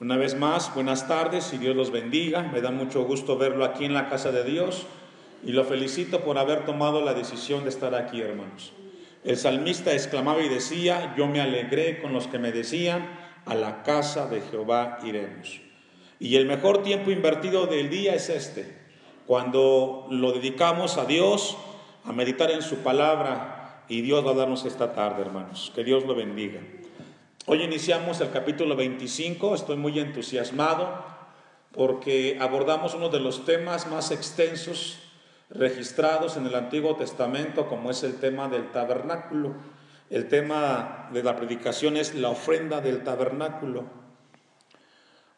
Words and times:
Una 0.00 0.16
vez 0.16 0.34
más, 0.34 0.74
buenas 0.74 1.06
tardes 1.08 1.52
y 1.52 1.58
Dios 1.58 1.76
los 1.76 1.90
bendiga. 1.90 2.42
Me 2.42 2.62
da 2.62 2.70
mucho 2.70 3.04
gusto 3.04 3.36
verlo 3.36 3.66
aquí 3.66 3.84
en 3.84 3.92
la 3.92 4.08
casa 4.08 4.32
de 4.32 4.44
Dios 4.44 4.86
y 5.44 5.52
lo 5.52 5.62
felicito 5.64 6.20
por 6.22 6.38
haber 6.38 6.64
tomado 6.64 7.02
la 7.04 7.12
decisión 7.12 7.64
de 7.64 7.68
estar 7.68 7.94
aquí, 7.94 8.22
hermanos. 8.22 8.72
El 9.24 9.36
salmista 9.36 9.92
exclamaba 9.92 10.40
y 10.40 10.48
decía, 10.48 11.14
yo 11.18 11.26
me 11.26 11.42
alegré 11.42 12.00
con 12.00 12.14
los 12.14 12.28
que 12.28 12.38
me 12.38 12.50
decían, 12.50 13.10
a 13.44 13.54
la 13.54 13.82
casa 13.82 14.26
de 14.26 14.40
Jehová 14.40 15.00
iremos. 15.04 15.60
Y 16.18 16.36
el 16.36 16.46
mejor 16.46 16.82
tiempo 16.82 17.10
invertido 17.10 17.66
del 17.66 17.90
día 17.90 18.14
es 18.14 18.30
este, 18.30 18.78
cuando 19.26 20.06
lo 20.08 20.32
dedicamos 20.32 20.96
a 20.96 21.04
Dios, 21.04 21.58
a 22.06 22.12
meditar 22.14 22.50
en 22.50 22.62
su 22.62 22.76
palabra, 22.76 23.84
y 23.86 24.00
Dios 24.00 24.26
va 24.26 24.30
a 24.30 24.34
darnos 24.34 24.64
esta 24.64 24.94
tarde, 24.94 25.20
hermanos. 25.20 25.70
Que 25.74 25.84
Dios 25.84 26.06
lo 26.06 26.14
bendiga. 26.14 26.60
Hoy 27.52 27.64
iniciamos 27.64 28.20
el 28.20 28.30
capítulo 28.30 28.76
25, 28.76 29.56
estoy 29.56 29.76
muy 29.76 29.98
entusiasmado 29.98 31.04
porque 31.72 32.38
abordamos 32.40 32.94
uno 32.94 33.08
de 33.08 33.18
los 33.18 33.44
temas 33.44 33.88
más 33.88 34.12
extensos 34.12 35.00
registrados 35.48 36.36
en 36.36 36.46
el 36.46 36.54
Antiguo 36.54 36.94
Testamento, 36.94 37.66
como 37.66 37.90
es 37.90 38.04
el 38.04 38.20
tema 38.20 38.48
del 38.48 38.70
tabernáculo. 38.70 39.56
El 40.10 40.28
tema 40.28 41.08
de 41.12 41.24
la 41.24 41.34
predicación 41.34 41.96
es 41.96 42.14
la 42.14 42.28
ofrenda 42.28 42.80
del 42.80 43.02
tabernáculo. 43.02 43.82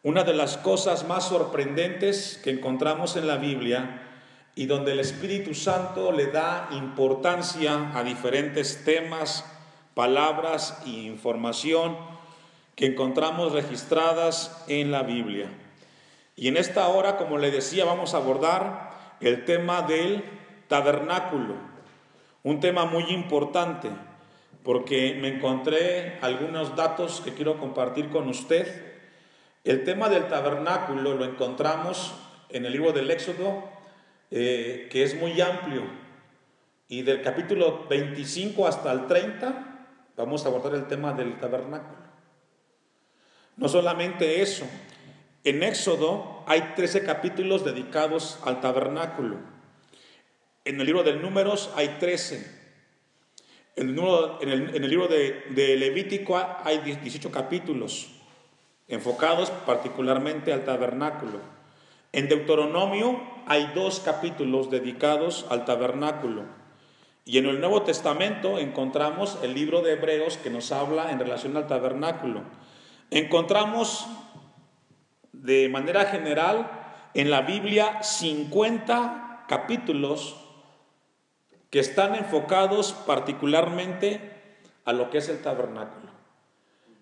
Una 0.03 0.23
de 0.23 0.35
las 0.35 0.59
cosas 0.59 1.09
más 1.09 1.27
sorprendentes 1.27 2.39
que 2.45 2.51
encontramos 2.51 3.17
en 3.17 3.27
la 3.27 3.39
Biblia 3.39 4.03
y 4.55 4.67
donde 4.67 4.93
el 4.93 5.01
Espíritu 5.01 5.55
Santo 5.55 6.13
le 6.13 6.27
da 6.27 6.69
importancia 6.73 7.91
a 7.95 8.05
diferentes 8.05 8.85
temas, 8.85 9.47
palabras 9.95 10.83
e 10.87 10.91
información 10.91 11.97
que 12.75 12.87
encontramos 12.87 13.53
registradas 13.53 14.65
en 14.69 14.91
la 14.91 15.03
Biblia. 15.03 15.49
Y 16.37 16.49
en 16.49 16.57
esta 16.57 16.89
hora, 16.89 17.17
como 17.17 17.39
le 17.39 17.51
decía, 17.51 17.85
vamos 17.85 18.15
a 18.15 18.19
abordar 18.19 18.93
el 19.21 19.45
tema 19.45 19.83
del 19.83 20.25
tabernáculo, 20.69 21.55
un 22.43 22.61
tema 22.61 22.87
muy 22.87 23.05
importante, 23.11 23.91
porque 24.65 25.19
me 25.21 25.29
encontré 25.29 26.19
algunos 26.23 26.75
datos 26.75 27.21
que 27.21 27.35
quiero 27.35 27.59
compartir 27.59 28.09
con 28.09 28.29
usted. 28.29 28.95
El 29.65 29.85
tema 29.85 30.09
del 30.09 30.29
tabernáculo 30.29 31.15
lo 31.15 31.25
encontramos 31.25 32.15
en 32.49 32.65
el 32.65 32.73
libro 32.73 32.93
del 32.93 33.11
Éxodo, 33.11 33.65
eh, 34.31 34.89
que 34.91 35.03
es 35.03 35.15
muy 35.15 35.39
amplio, 35.41 35.83
y 36.89 37.03
del 37.03 37.23
capítulo 37.23 37.87
25 37.89 38.67
hasta 38.67 38.91
el 38.93 39.07
30 39.07 39.72
Vamos 40.17 40.45
a 40.45 40.49
abordar 40.49 40.75
el 40.75 40.87
tema 40.87 41.13
del 41.13 41.39
tabernáculo. 41.39 42.03
No 43.57 43.69
solamente 43.69 44.43
eso, 44.43 44.67
en 45.45 45.63
Éxodo 45.63 46.45
hay 46.47 46.73
13 46.77 47.05
capítulos 47.05 47.65
dedicados 47.65 48.39
al 48.45 48.61
tabernáculo. 48.61 49.37
En 50.65 50.81
el 50.81 50.87
libro 50.87 51.03
de 51.03 51.15
Números 51.15 51.71
hay 51.75 51.97
13. 51.99 52.63
En 53.75 53.89
el, 53.89 54.89
libro 54.89 55.09
de, 55.09 55.77
Levítico 55.79 56.37
hay 56.37 56.79
18 56.79 57.31
capítulos 57.31 58.11
enfocados 58.87 59.51
particularmente 59.51 60.53
al 60.53 60.65
tabernáculo. 60.65 61.41
En 62.13 62.29
Deuteronomio 62.29 63.23
hay 63.47 63.73
dos 63.75 64.01
capítulos 64.01 64.71
dedicados 64.71 65.47
al 65.49 65.65
tabernáculo. 65.65 66.45
Y 67.25 67.39
en 67.39 67.47
el 67.47 67.61
Nuevo 67.61 67.83
Testamento 67.83 68.59
encontramos 68.59 69.39
el 69.43 69.55
libro 69.55 69.81
de 69.81 69.93
Hebreos 69.93 70.39
que 70.39 70.51
nos 70.51 70.73
habla 70.73 71.13
en 71.13 71.21
relación 71.21 71.57
al 71.57 71.69
tabernáculo. 71.69 72.43
Encontramos 73.11 74.07
de 75.33 75.69
manera 75.69 76.05
general 76.07 76.69
en 77.15 77.31
la 77.31 77.43
Biblia 77.43 78.03
50 78.03 79.45
capítulos 79.49 80.37
que 81.71 81.79
están 81.79 82.15
enfocados 82.15 82.93
particularmente 83.07 84.33
a 84.85 84.93
lo 84.93 85.11
que 85.11 85.19
es 85.19 85.29
el 85.29 85.41
tabernáculo. 85.43 86.11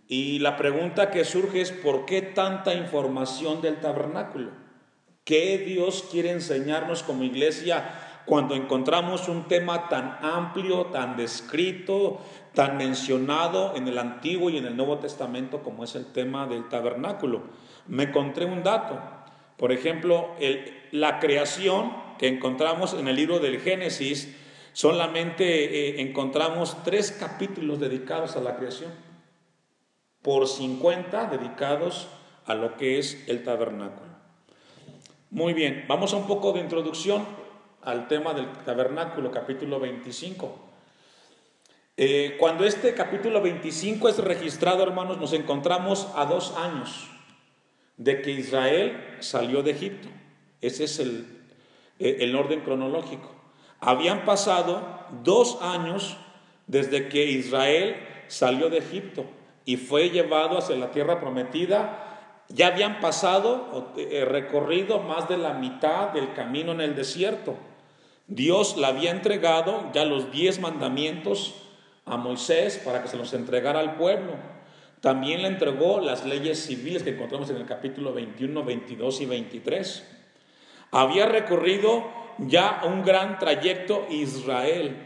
Y 0.06 0.40
la 0.40 0.56
pregunta 0.56 1.10
que 1.10 1.24
surge 1.24 1.60
es, 1.60 1.70
¿por 1.70 2.04
qué 2.04 2.20
tanta 2.20 2.74
información 2.74 3.62
del 3.62 3.80
tabernáculo? 3.80 4.50
¿Qué 5.24 5.58
Dios 5.58 6.04
quiere 6.10 6.32
enseñarnos 6.32 7.02
como 7.04 7.22
iglesia 7.22 8.09
cuando 8.30 8.54
encontramos 8.54 9.28
un 9.28 9.48
tema 9.48 9.88
tan 9.88 10.18
amplio, 10.22 10.86
tan 10.86 11.16
descrito, 11.16 12.20
tan 12.54 12.76
mencionado 12.76 13.74
en 13.74 13.88
el 13.88 13.98
Antiguo 13.98 14.50
y 14.50 14.56
en 14.56 14.66
el 14.66 14.76
Nuevo 14.76 15.00
Testamento 15.00 15.64
como 15.64 15.82
es 15.82 15.96
el 15.96 16.06
tema 16.12 16.46
del 16.46 16.68
tabernáculo. 16.68 17.42
Me 17.88 18.04
encontré 18.04 18.44
un 18.44 18.62
dato, 18.62 19.00
por 19.56 19.72
ejemplo, 19.72 20.36
la 20.92 21.18
creación 21.18 21.92
que 22.18 22.28
encontramos 22.28 22.94
en 22.94 23.08
el 23.08 23.16
libro 23.16 23.40
del 23.40 23.58
Génesis, 23.58 24.32
solamente 24.74 25.88
eh, 25.88 26.00
encontramos 26.00 26.84
tres 26.84 27.10
capítulos 27.10 27.80
dedicados 27.80 28.36
a 28.36 28.40
la 28.40 28.54
creación, 28.54 28.92
por 30.22 30.46
50 30.46 31.24
dedicados 31.24 32.06
a 32.46 32.54
lo 32.54 32.76
que 32.76 33.00
es 33.00 33.24
el 33.26 33.42
tabernáculo. 33.42 34.08
Muy 35.30 35.52
bien, 35.52 35.84
vamos 35.88 36.12
a 36.12 36.16
un 36.16 36.28
poco 36.28 36.52
de 36.52 36.60
introducción 36.60 37.39
al 37.90 38.06
tema 38.06 38.32
del 38.34 38.52
tabernáculo, 38.64 39.30
capítulo 39.32 39.80
25. 39.80 40.58
Eh, 41.96 42.36
cuando 42.38 42.64
este 42.64 42.94
capítulo 42.94 43.42
25 43.42 44.08
es 44.08 44.18
registrado, 44.18 44.82
hermanos, 44.82 45.18
nos 45.18 45.32
encontramos 45.32 46.08
a 46.14 46.24
dos 46.24 46.54
años 46.56 47.08
de 47.96 48.22
que 48.22 48.30
Israel 48.30 49.16
salió 49.18 49.62
de 49.62 49.72
Egipto. 49.72 50.08
Ese 50.60 50.84
es 50.84 51.00
el, 51.00 51.26
eh, 51.98 52.18
el 52.20 52.36
orden 52.36 52.60
cronológico. 52.60 53.30
Habían 53.80 54.24
pasado 54.24 55.00
dos 55.24 55.58
años 55.60 56.16
desde 56.66 57.08
que 57.08 57.24
Israel 57.24 57.96
salió 58.28 58.70
de 58.70 58.78
Egipto 58.78 59.24
y 59.64 59.76
fue 59.76 60.10
llevado 60.10 60.58
hacia 60.58 60.76
la 60.76 60.92
tierra 60.92 61.20
prometida. 61.20 62.44
Ya 62.48 62.68
habían 62.68 63.00
pasado, 63.00 63.92
eh, 63.96 64.24
recorrido 64.24 65.00
más 65.00 65.28
de 65.28 65.38
la 65.38 65.54
mitad 65.54 66.10
del 66.10 66.32
camino 66.34 66.72
en 66.72 66.80
el 66.80 66.94
desierto. 66.94 67.56
Dios 68.30 68.76
le 68.76 68.86
había 68.86 69.10
entregado 69.10 69.90
ya 69.92 70.04
los 70.04 70.30
diez 70.30 70.60
mandamientos 70.60 71.56
a 72.06 72.16
Moisés 72.16 72.80
para 72.84 73.02
que 73.02 73.08
se 73.08 73.16
los 73.16 73.32
entregara 73.34 73.80
al 73.80 73.96
pueblo. 73.96 74.34
También 75.00 75.42
le 75.42 75.48
entregó 75.48 76.00
las 76.00 76.24
leyes 76.24 76.64
civiles 76.64 77.02
que 77.02 77.10
encontramos 77.10 77.50
en 77.50 77.56
el 77.56 77.66
capítulo 77.66 78.12
21, 78.12 78.62
22 78.62 79.20
y 79.22 79.26
23. 79.26 80.16
Había 80.92 81.26
recorrido 81.26 82.08
ya 82.38 82.82
un 82.84 83.02
gran 83.02 83.40
trayecto 83.40 84.06
Israel. 84.10 84.96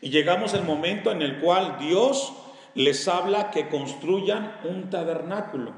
Y 0.00 0.10
llegamos 0.10 0.54
al 0.54 0.62
momento 0.62 1.10
en 1.10 1.20
el 1.20 1.40
cual 1.40 1.78
Dios 1.80 2.32
les 2.76 3.08
habla 3.08 3.50
que 3.50 3.68
construyan 3.68 4.60
un 4.62 4.88
tabernáculo. 4.88 5.72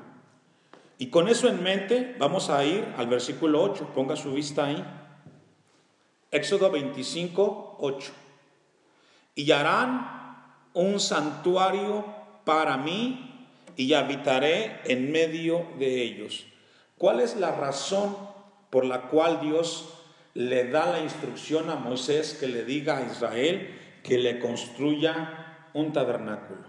Y 0.98 1.06
con 1.06 1.28
eso 1.28 1.48
en 1.48 1.62
mente 1.62 2.14
vamos 2.18 2.50
a 2.50 2.62
ir 2.66 2.86
al 2.98 3.06
versículo 3.06 3.62
8. 3.62 3.92
Ponga 3.94 4.16
su 4.16 4.34
vista 4.34 4.66
ahí. 4.66 4.84
Éxodo 6.30 6.70
25, 6.70 7.76
8. 7.80 8.12
Y 9.34 9.50
harán 9.52 10.20
un 10.74 11.00
santuario 11.00 12.04
para 12.44 12.76
mí 12.76 13.48
y 13.76 13.94
habitaré 13.94 14.80
en 14.84 15.10
medio 15.10 15.66
de 15.78 16.02
ellos. 16.02 16.46
¿Cuál 16.98 17.20
es 17.20 17.36
la 17.36 17.52
razón 17.52 18.16
por 18.68 18.84
la 18.84 19.08
cual 19.08 19.40
Dios 19.40 19.94
le 20.34 20.68
da 20.68 20.92
la 20.92 21.00
instrucción 21.00 21.70
a 21.70 21.76
Moisés 21.76 22.36
que 22.38 22.46
le 22.46 22.64
diga 22.64 22.98
a 22.98 23.06
Israel 23.06 24.00
que 24.04 24.18
le 24.18 24.38
construya 24.38 25.68
un 25.74 25.92
tabernáculo? 25.92 26.64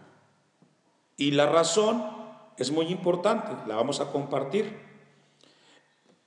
Y 1.18 1.32
la 1.32 1.46
razón 1.46 2.04
es 2.58 2.72
muy 2.72 2.88
importante, 2.88 3.52
la 3.68 3.76
vamos 3.76 4.00
a 4.00 4.12
compartir. 4.12 4.91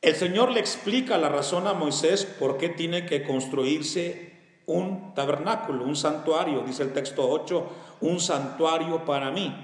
El 0.05 0.17
Señor 0.17 0.51
le 0.51 0.61
explica 0.61 1.17
la 1.17 1.31
razón 1.31 1.67
a 1.67 1.73
Moisés 1.73 2.27
por 2.27 2.59
qué 2.59 2.69
tiene 2.69 3.07
que 3.07 3.23
construirse 3.23 4.35
un 4.67 5.15
tabernáculo, 5.15 5.83
un 5.83 5.97
santuario, 5.97 6.61
dice 6.61 6.83
el 6.83 6.93
texto 6.93 7.27
8, 7.27 7.73
un 8.03 8.21
santuario 8.21 9.07
para 9.07 9.31
mí. 9.31 9.57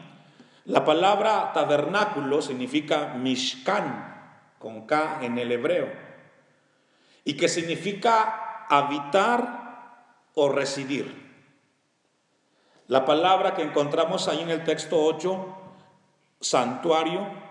La 0.64 0.86
palabra 0.86 1.52
tabernáculo 1.52 2.40
significa 2.40 3.12
mishkan, 3.18 4.54
con 4.58 4.86
K 4.86 5.18
en 5.20 5.36
el 5.36 5.52
hebreo, 5.52 5.92
y 7.22 7.34
que 7.34 7.50
significa 7.50 8.64
habitar 8.70 10.24
o 10.32 10.48
residir. 10.48 11.20
La 12.86 13.04
palabra 13.04 13.52
que 13.52 13.60
encontramos 13.60 14.26
ahí 14.26 14.40
en 14.40 14.48
el 14.48 14.64
texto 14.64 15.04
8, 15.04 15.56
santuario, 16.40 17.49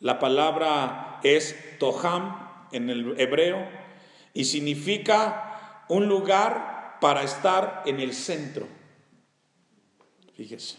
la 0.00 0.18
palabra 0.18 1.20
es 1.22 1.78
Toham 1.78 2.66
en 2.72 2.90
el 2.90 3.20
hebreo 3.20 3.68
y 4.34 4.44
significa 4.44 5.84
un 5.88 6.06
lugar 6.06 6.98
para 7.00 7.22
estar 7.22 7.82
en 7.86 8.00
el 8.00 8.12
centro. 8.12 8.66
Fíjese. 10.36 10.76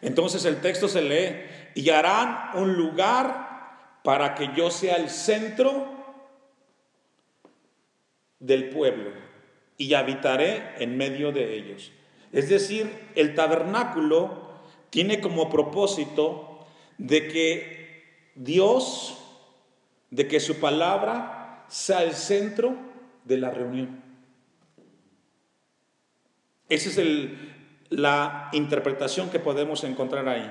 Entonces 0.00 0.44
el 0.44 0.60
texto 0.60 0.86
se 0.86 1.02
lee, 1.02 1.58
y 1.74 1.90
harán 1.90 2.56
un 2.60 2.76
lugar 2.76 4.00
para 4.02 4.34
que 4.34 4.50
yo 4.56 4.68
sea 4.68 4.96
el 4.96 5.10
centro 5.10 5.86
del 8.40 8.70
pueblo 8.70 9.10
y 9.76 9.94
habitaré 9.94 10.74
en 10.78 10.96
medio 10.96 11.30
de 11.30 11.54
ellos. 11.54 11.92
Es 12.32 12.48
decir, 12.48 13.10
el 13.14 13.36
tabernáculo 13.36 14.54
tiene 14.90 15.20
como 15.20 15.48
propósito 15.48 16.66
de 16.98 17.28
que 17.28 17.77
Dios, 18.38 19.18
de 20.10 20.26
que 20.26 20.40
su 20.40 20.56
palabra 20.56 21.64
sea 21.68 22.02
el 22.02 22.14
centro 22.14 22.74
de 23.24 23.36
la 23.36 23.50
reunión. 23.50 24.02
Esa 26.68 26.88
es 26.88 27.30
la 27.90 28.48
interpretación 28.52 29.30
que 29.30 29.40
podemos 29.40 29.84
encontrar 29.84 30.28
ahí. 30.28 30.50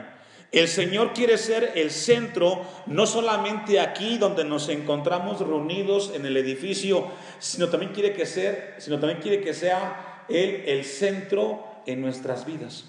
El 0.51 0.67
Señor 0.67 1.13
quiere 1.13 1.37
ser 1.37 1.73
el 1.75 1.91
centro, 1.91 2.61
no 2.85 3.05
solamente 3.05 3.79
aquí 3.79 4.17
donde 4.17 4.45
nos 4.45 4.69
encontramos 4.69 5.41
reunidos 5.41 6.11
en 6.15 6.25
el 6.25 6.37
edificio, 6.37 7.11
sino 7.39 7.67
también 7.67 7.91
quiere 7.91 8.13
que, 8.13 8.25
ser, 8.25 8.75
sino 8.77 8.97
también 8.99 9.19
quiere 9.19 9.41
que 9.41 9.53
sea 9.53 10.25
Él 10.29 10.63
el 10.65 10.85
centro 10.85 11.65
en 11.85 12.01
nuestras 12.01 12.45
vidas. 12.45 12.85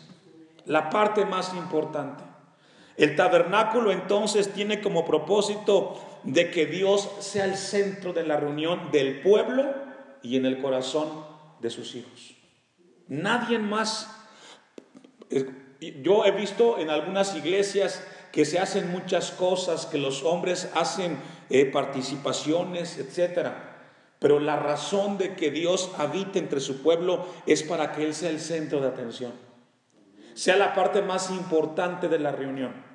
La 0.67 0.89
parte 0.89 1.25
más 1.25 1.53
importante. 1.55 2.28
El 2.99 3.17
tabernáculo 3.17 3.91
entonces 3.91 4.53
tiene 4.53 4.83
como 4.83 5.07
propósito 5.07 5.99
de 6.25 6.51
que 6.51 6.67
Dios 6.67 7.09
sea 7.21 7.47
el 7.47 7.57
centro 7.57 8.13
de 8.13 8.25
la 8.25 8.37
reunión 8.37 8.91
del 8.91 9.23
pueblo 9.23 9.73
y 10.21 10.37
en 10.37 10.45
el 10.45 10.61
corazón 10.61 11.09
de 11.61 11.71
sus 11.71 11.95
hijos. 11.95 12.35
Nadie 13.07 13.59
más 13.59 14.15
yo 16.03 16.25
he 16.25 16.33
visto 16.33 16.79
en 16.79 16.91
algunas 16.91 17.37
iglesias 17.37 18.03
que 18.33 18.45
se 18.45 18.59
hacen 18.59 18.91
muchas 18.91 19.31
cosas, 19.31 19.87
que 19.87 19.99
los 19.99 20.23
hombres 20.25 20.71
hacen 20.75 21.19
eh, 21.51 21.67
participaciones, 21.67 22.99
etc. 22.99 23.51
Pero 24.19 24.41
la 24.41 24.57
razón 24.57 25.19
de 25.19 25.35
que 25.35 25.51
Dios 25.51 25.93
habite 25.99 26.39
entre 26.39 26.61
su 26.61 26.83
pueblo 26.83 27.27
es 27.47 27.63
para 27.63 27.93
que 27.93 28.05
Él 28.05 28.15
sea 28.15 28.31
el 28.31 28.41
centro 28.41 28.81
de 28.81 28.89
atención, 28.89 29.33
sea 30.35 30.57
la 30.57 30.75
parte 30.75 31.03
más 31.03 31.31
importante 31.31 32.09
de 32.09 32.19
la 32.19 32.33
reunión. 32.33 32.88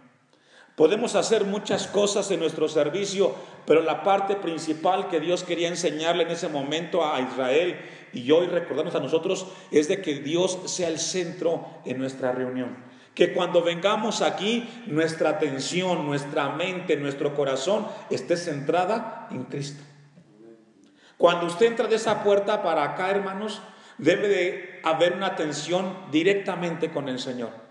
Podemos 0.75 1.13
hacer 1.13 1.45
muchas 1.45 1.85
cosas 1.85 2.31
en 2.31 2.39
nuestro 2.39 2.67
servicio, 2.67 3.35
pero 3.65 3.83
la 3.83 4.03
parte 4.03 4.35
principal 4.35 5.07
que 5.07 5.19
Dios 5.19 5.43
quería 5.43 5.67
enseñarle 5.67 6.23
en 6.23 6.31
ese 6.31 6.47
momento 6.47 7.05
a 7.05 7.21
Israel 7.21 7.79
y 8.11 8.31
hoy 8.31 8.47
recordarnos 8.47 8.95
a 8.95 8.99
nosotros 8.99 9.45
es 9.69 9.87
de 9.87 10.01
que 10.01 10.15
Dios 10.15 10.59
sea 10.65 10.87
el 10.87 10.97
centro 10.97 11.67
en 11.85 11.99
nuestra 11.99 12.31
reunión. 12.31 12.75
Que 13.13 13.33
cuando 13.33 13.61
vengamos 13.61 14.23
aquí, 14.23 14.67
nuestra 14.87 15.29
atención, 15.29 16.07
nuestra 16.07 16.49
mente, 16.49 16.97
nuestro 16.97 17.35
corazón 17.35 17.87
esté 18.09 18.35
centrada 18.35 19.27
en 19.29 19.43
Cristo. 19.43 19.83
Cuando 21.17 21.45
usted 21.45 21.67
entra 21.67 21.87
de 21.87 21.97
esa 21.97 22.23
puerta 22.23 22.63
para 22.63 22.83
acá, 22.83 23.11
hermanos, 23.11 23.61
debe 23.99 24.27
de 24.27 24.81
haber 24.83 25.13
una 25.13 25.27
atención 25.27 25.95
directamente 26.11 26.91
con 26.91 27.07
el 27.07 27.19
Señor. 27.19 27.62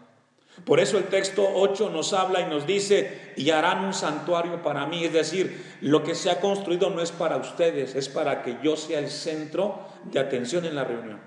Por 0.64 0.78
eso 0.78 0.98
el 0.98 1.04
texto 1.04 1.48
8 1.54 1.90
nos 1.90 2.12
habla 2.12 2.40
y 2.40 2.44
nos 2.44 2.66
dice, 2.66 3.32
y 3.36 3.50
harán 3.50 3.84
un 3.84 3.94
santuario 3.94 4.62
para 4.62 4.86
mí. 4.86 5.04
Es 5.04 5.12
decir, 5.12 5.64
lo 5.80 6.04
que 6.04 6.14
se 6.14 6.30
ha 6.30 6.40
construido 6.40 6.90
no 6.90 7.00
es 7.00 7.10
para 7.10 7.36
ustedes, 7.36 7.94
es 7.94 8.08
para 8.08 8.42
que 8.42 8.58
yo 8.62 8.76
sea 8.76 8.98
el 8.98 9.08
centro 9.08 9.80
de 10.04 10.20
atención 10.20 10.64
en 10.64 10.74
la 10.74 10.84
reunión. 10.84 11.20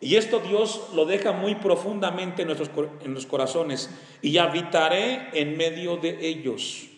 Y 0.00 0.16
esto 0.16 0.40
Dios 0.40 0.88
lo 0.94 1.04
deja 1.04 1.30
muy 1.30 1.54
profundamente 1.54 2.42
en, 2.42 2.48
nuestros, 2.48 2.70
en 3.04 3.14
los 3.14 3.26
corazones. 3.26 3.88
Y 4.20 4.38
habitaré 4.38 5.28
en 5.32 5.56
medio 5.56 5.96
de 5.96 6.26
ellos. 6.26 6.88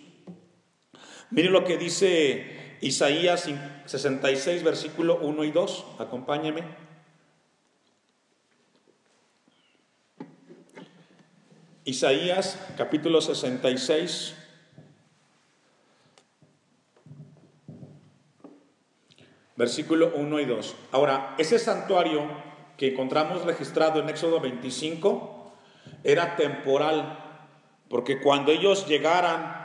Miren 1.30 1.52
lo 1.52 1.64
que 1.64 1.76
dice 1.76 2.76
Isaías 2.80 3.50
66, 3.84 4.62
versículo 4.62 5.18
1 5.20 5.44
y 5.44 5.50
2. 5.50 5.86
Acompáñeme. 5.98 6.83
Isaías 11.84 12.58
capítulo 12.78 13.20
66. 13.20 14.34
Versículo 19.56 20.12
1 20.16 20.40
y 20.40 20.44
2. 20.46 20.76
Ahora, 20.92 21.34
ese 21.38 21.58
santuario 21.58 22.26
que 22.76 22.92
encontramos 22.92 23.44
registrado 23.44 24.00
en 24.00 24.08
Éxodo 24.08 24.40
25 24.40 25.52
era 26.02 26.36
temporal, 26.36 27.18
porque 27.88 28.20
cuando 28.20 28.50
ellos 28.50 28.86
llegaran 28.88 29.64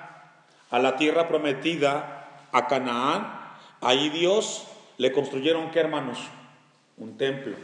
a 0.70 0.80
la 0.80 0.98
tierra 0.98 1.28
prometida, 1.28 2.48
a 2.52 2.68
Canaán, 2.68 3.56
ahí 3.82 4.10
Dios 4.10 4.68
le 4.98 5.12
construyeron, 5.12 5.72
¿qué 5.72 5.80
hermanos? 5.80 6.20
Un 6.98 7.18
templo. 7.18 7.56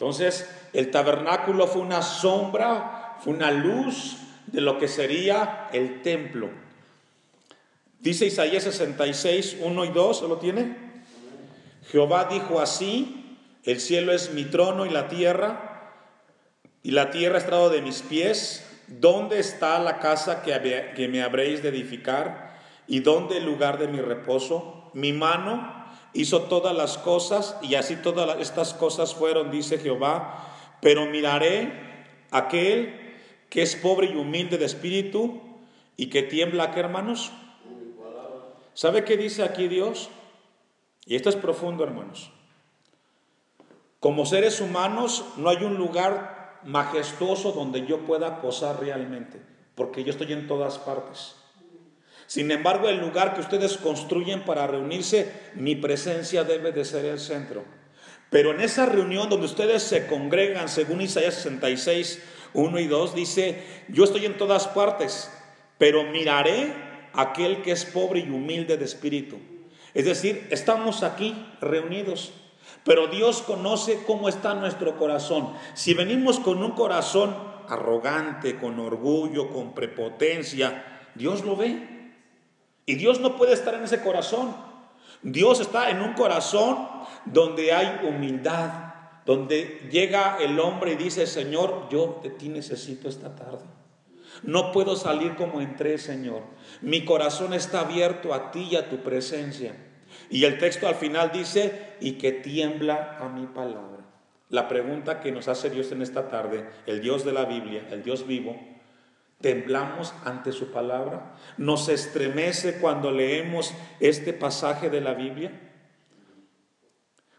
Entonces, 0.00 0.48
el 0.72 0.90
tabernáculo 0.90 1.66
fue 1.66 1.82
una 1.82 2.00
sombra, 2.00 3.18
fue 3.20 3.34
una 3.34 3.50
luz 3.50 4.16
de 4.46 4.62
lo 4.62 4.78
que 4.78 4.88
sería 4.88 5.68
el 5.74 6.00
templo. 6.00 6.48
Dice 7.98 8.24
Isaías 8.24 8.62
66, 8.62 9.58
1 9.60 9.84
y 9.84 9.88
2, 9.90 10.22
¿lo 10.22 10.38
tiene? 10.38 10.74
Jehová 11.90 12.28
dijo 12.30 12.62
así, 12.62 13.36
el 13.64 13.78
cielo 13.78 14.12
es 14.12 14.32
mi 14.32 14.44
trono 14.44 14.86
y 14.86 14.88
la 14.88 15.08
tierra, 15.08 15.92
y 16.82 16.92
la 16.92 17.10
tierra 17.10 17.36
estrado 17.36 17.68
de 17.68 17.82
mis 17.82 18.00
pies. 18.00 18.66
¿Dónde 18.86 19.38
está 19.38 19.78
la 19.80 19.98
casa 19.98 20.40
que, 20.40 20.92
que 20.96 21.08
me 21.08 21.22
habréis 21.22 21.62
de 21.62 21.68
edificar? 21.68 22.58
¿Y 22.86 23.00
dónde 23.00 23.36
el 23.36 23.44
lugar 23.44 23.78
de 23.78 23.88
mi 23.88 24.00
reposo? 24.00 24.90
Mi 24.94 25.12
mano 25.12 25.79
hizo 26.12 26.42
todas 26.42 26.76
las 26.76 26.98
cosas 26.98 27.56
y 27.62 27.74
así 27.74 27.96
todas 27.96 28.38
estas 28.40 28.74
cosas 28.74 29.14
fueron, 29.14 29.50
dice 29.50 29.78
Jehová, 29.78 30.46
pero 30.80 31.06
miraré 31.06 31.72
aquel 32.30 33.16
que 33.48 33.62
es 33.62 33.76
pobre 33.76 34.08
y 34.08 34.16
humilde 34.16 34.58
de 34.58 34.64
espíritu 34.64 35.40
y 35.96 36.06
que 36.08 36.22
tiembla, 36.22 36.70
¿qué 36.70 36.80
hermanos? 36.80 37.32
¿Sabe 38.74 39.04
qué 39.04 39.16
dice 39.16 39.42
aquí 39.42 39.68
Dios? 39.68 40.08
Y 41.04 41.16
esto 41.16 41.28
es 41.28 41.36
profundo, 41.36 41.84
hermanos. 41.84 42.30
Como 43.98 44.24
seres 44.24 44.60
humanos 44.60 45.24
no 45.36 45.50
hay 45.50 45.62
un 45.64 45.74
lugar 45.74 46.60
majestuoso 46.64 47.52
donde 47.52 47.86
yo 47.86 48.06
pueda 48.06 48.40
posar 48.40 48.80
realmente, 48.80 49.42
porque 49.74 50.04
yo 50.04 50.10
estoy 50.10 50.32
en 50.32 50.46
todas 50.46 50.78
partes. 50.78 51.36
Sin 52.30 52.52
embargo, 52.52 52.88
el 52.88 53.00
lugar 53.00 53.34
que 53.34 53.40
ustedes 53.40 53.76
construyen 53.76 54.44
para 54.44 54.64
reunirse, 54.68 55.32
mi 55.56 55.74
presencia 55.74 56.44
debe 56.44 56.70
de 56.70 56.84
ser 56.84 57.04
el 57.04 57.18
centro. 57.18 57.64
Pero 58.30 58.52
en 58.52 58.60
esa 58.60 58.86
reunión 58.86 59.28
donde 59.28 59.46
ustedes 59.46 59.82
se 59.82 60.06
congregan, 60.06 60.68
según 60.68 61.00
Isaías 61.00 61.34
66, 61.34 62.22
1 62.54 62.78
y 62.78 62.86
2, 62.86 63.16
dice, 63.16 63.64
yo 63.88 64.04
estoy 64.04 64.26
en 64.26 64.38
todas 64.38 64.68
partes, 64.68 65.28
pero 65.76 66.04
miraré 66.04 66.72
aquel 67.14 67.62
que 67.62 67.72
es 67.72 67.84
pobre 67.84 68.20
y 68.20 68.30
humilde 68.30 68.76
de 68.76 68.84
espíritu. 68.84 69.40
Es 69.92 70.04
decir, 70.04 70.46
estamos 70.52 71.02
aquí 71.02 71.34
reunidos, 71.60 72.32
pero 72.84 73.08
Dios 73.08 73.42
conoce 73.42 74.04
cómo 74.06 74.28
está 74.28 74.54
nuestro 74.54 74.96
corazón. 74.96 75.52
Si 75.74 75.94
venimos 75.94 76.38
con 76.38 76.62
un 76.62 76.76
corazón 76.76 77.34
arrogante, 77.68 78.54
con 78.54 78.78
orgullo, 78.78 79.50
con 79.50 79.74
prepotencia, 79.74 81.10
Dios 81.16 81.44
lo 81.44 81.56
ve. 81.56 81.98
Y 82.90 82.96
Dios 82.96 83.20
no 83.20 83.36
puede 83.36 83.52
estar 83.52 83.74
en 83.74 83.84
ese 83.84 84.00
corazón. 84.00 84.52
Dios 85.22 85.60
está 85.60 85.90
en 85.90 86.02
un 86.02 86.14
corazón 86.14 86.88
donde 87.24 87.72
hay 87.72 88.00
humildad, 88.04 88.94
donde 89.24 89.88
llega 89.92 90.38
el 90.40 90.58
hombre 90.58 90.94
y 90.94 90.96
dice, 90.96 91.28
Señor, 91.28 91.86
yo 91.88 92.18
de 92.20 92.30
ti 92.30 92.48
necesito 92.48 93.08
esta 93.08 93.36
tarde. 93.36 93.64
No 94.42 94.72
puedo 94.72 94.96
salir 94.96 95.36
como 95.36 95.60
entré, 95.60 95.98
Señor. 95.98 96.42
Mi 96.80 97.04
corazón 97.04 97.54
está 97.54 97.82
abierto 97.82 98.34
a 98.34 98.50
ti 98.50 98.70
y 98.72 98.76
a 98.76 98.88
tu 98.88 99.04
presencia. 99.04 99.76
Y 100.28 100.42
el 100.42 100.58
texto 100.58 100.88
al 100.88 100.96
final 100.96 101.30
dice, 101.32 101.94
y 102.00 102.14
que 102.14 102.32
tiembla 102.32 103.18
a 103.20 103.28
mi 103.28 103.46
palabra. 103.46 104.04
La 104.48 104.66
pregunta 104.66 105.20
que 105.20 105.30
nos 105.30 105.46
hace 105.46 105.70
Dios 105.70 105.92
en 105.92 106.02
esta 106.02 106.28
tarde, 106.28 106.68
el 106.86 107.00
Dios 107.00 107.24
de 107.24 107.32
la 107.32 107.44
Biblia, 107.44 107.86
el 107.92 108.02
Dios 108.02 108.26
vivo, 108.26 108.58
Temblamos 109.40 110.14
ante 110.24 110.52
su 110.52 110.70
palabra. 110.70 111.34
Nos 111.56 111.88
estremece 111.88 112.78
cuando 112.78 113.10
leemos 113.10 113.74
este 114.00 114.32
pasaje 114.32 114.90
de 114.90 115.00
la 115.00 115.14
Biblia. 115.14 115.58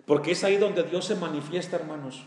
Porque 0.06 0.32
es 0.32 0.44
ahí 0.44 0.58
donde 0.58 0.84
Dios 0.84 1.06
se 1.06 1.16
manifiesta, 1.16 1.76
hermanos. 1.76 2.26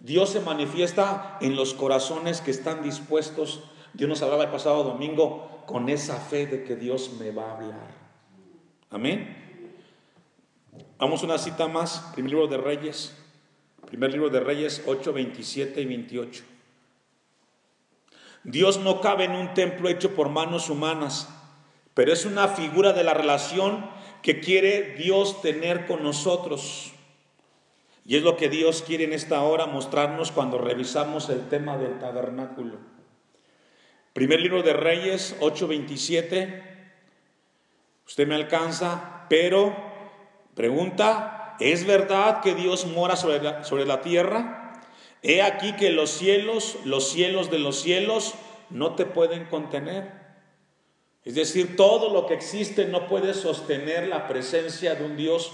Dios 0.00 0.30
se 0.30 0.40
manifiesta 0.40 1.38
en 1.40 1.56
los 1.56 1.74
corazones 1.74 2.40
que 2.40 2.50
están 2.50 2.82
dispuestos. 2.82 3.64
Dios 3.92 4.08
nos 4.08 4.22
hablaba 4.22 4.44
el 4.44 4.50
pasado 4.50 4.84
domingo 4.84 5.62
con 5.66 5.88
esa 5.88 6.16
fe 6.16 6.46
de 6.46 6.64
que 6.64 6.76
Dios 6.76 7.12
me 7.18 7.30
va 7.30 7.50
a 7.50 7.54
hablar. 7.56 7.90
Amén. 8.90 9.42
Vamos 10.98 11.22
a 11.22 11.26
una 11.26 11.38
cita 11.38 11.68
más, 11.68 12.12
primer 12.14 12.30
libro 12.30 12.46
de 12.46 12.56
Reyes, 12.56 13.16
Primer 13.86 14.10
libro 14.10 14.30
de 14.30 14.40
Reyes 14.40 14.82
8, 14.86 15.12
27 15.12 15.80
y 15.80 15.84
28. 15.84 16.44
Dios 18.44 18.78
no 18.78 19.00
cabe 19.00 19.24
en 19.24 19.32
un 19.32 19.54
templo 19.54 19.88
hecho 19.88 20.14
por 20.14 20.28
manos 20.28 20.68
humanas, 20.68 21.28
pero 21.94 22.12
es 22.12 22.26
una 22.26 22.48
figura 22.48 22.92
de 22.92 23.02
la 23.02 23.14
relación 23.14 23.90
que 24.22 24.40
quiere 24.40 24.94
Dios 24.96 25.40
tener 25.40 25.86
con 25.86 26.02
nosotros. 26.02 26.92
Y 28.04 28.16
es 28.16 28.22
lo 28.22 28.36
que 28.36 28.50
Dios 28.50 28.82
quiere 28.86 29.04
en 29.04 29.14
esta 29.14 29.42
hora 29.42 29.66
mostrarnos 29.66 30.30
cuando 30.30 30.58
revisamos 30.58 31.30
el 31.30 31.48
tema 31.48 31.78
del 31.78 31.98
tabernáculo. 31.98 32.76
Primer 34.12 34.40
libro 34.40 34.62
de 34.62 34.74
Reyes 34.74 35.36
8:27. 35.40 36.62
Usted 38.06 38.28
me 38.28 38.34
alcanza, 38.34 39.26
pero 39.30 39.74
pregunta, 40.54 41.56
¿es 41.60 41.86
verdad 41.86 42.42
que 42.42 42.54
Dios 42.54 42.86
mora 42.86 43.16
sobre 43.16 43.42
la, 43.42 43.64
sobre 43.64 43.86
la 43.86 44.02
tierra? 44.02 44.63
He 45.26 45.40
aquí 45.40 45.72
que 45.72 45.90
los 45.90 46.10
cielos, 46.10 46.76
los 46.84 47.08
cielos 47.08 47.50
de 47.50 47.58
los 47.58 47.80
cielos, 47.80 48.34
no 48.68 48.94
te 48.94 49.06
pueden 49.06 49.46
contener. 49.46 50.12
Es 51.24 51.34
decir, 51.34 51.76
todo 51.76 52.12
lo 52.12 52.26
que 52.26 52.34
existe 52.34 52.84
no 52.84 53.08
puede 53.08 53.32
sostener 53.32 54.06
la 54.06 54.28
presencia 54.28 54.94
de 54.94 55.02
un 55.02 55.16
Dios 55.16 55.50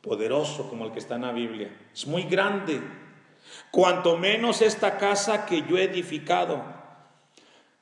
poderoso 0.00 0.68
como 0.68 0.84
el 0.84 0.90
que 0.90 0.98
está 0.98 1.14
en 1.14 1.22
la 1.22 1.30
Biblia. 1.30 1.70
Es 1.94 2.08
muy 2.08 2.24
grande. 2.24 2.80
Cuanto 3.70 4.16
menos 4.16 4.60
esta 4.60 4.98
casa 4.98 5.46
que 5.46 5.62
yo 5.62 5.78
he 5.78 5.84
edificado. 5.84 6.64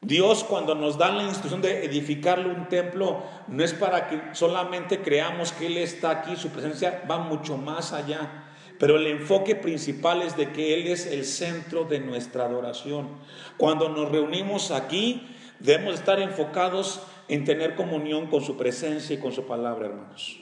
Dios 0.02 0.44
cuando 0.44 0.74
nos 0.74 0.98
da 0.98 1.08
la 1.08 1.22
instrucción 1.22 1.62
de 1.62 1.86
edificarle 1.86 2.50
un 2.50 2.68
templo, 2.68 3.22
no 3.48 3.64
es 3.64 3.72
para 3.72 4.08
que 4.08 4.34
solamente 4.34 5.00
creamos 5.00 5.52
que 5.52 5.68
Él 5.68 5.78
está 5.78 6.10
aquí, 6.10 6.36
su 6.36 6.50
presencia 6.50 7.02
va 7.10 7.16
mucho 7.16 7.56
más 7.56 7.94
allá. 7.94 8.43
Pero 8.78 8.96
el 8.96 9.06
enfoque 9.06 9.54
principal 9.54 10.22
es 10.22 10.36
de 10.36 10.52
que 10.52 10.74
Él 10.74 10.88
es 10.88 11.06
el 11.06 11.24
centro 11.24 11.84
de 11.84 12.00
nuestra 12.00 12.46
adoración. 12.46 13.08
Cuando 13.56 13.88
nos 13.88 14.10
reunimos 14.10 14.70
aquí, 14.70 15.28
debemos 15.60 15.94
estar 15.94 16.20
enfocados 16.20 17.02
en 17.28 17.44
tener 17.44 17.76
comunión 17.76 18.26
con 18.26 18.42
su 18.42 18.56
presencia 18.56 19.14
y 19.14 19.18
con 19.20 19.32
su 19.32 19.46
palabra, 19.46 19.86
hermanos. 19.86 20.40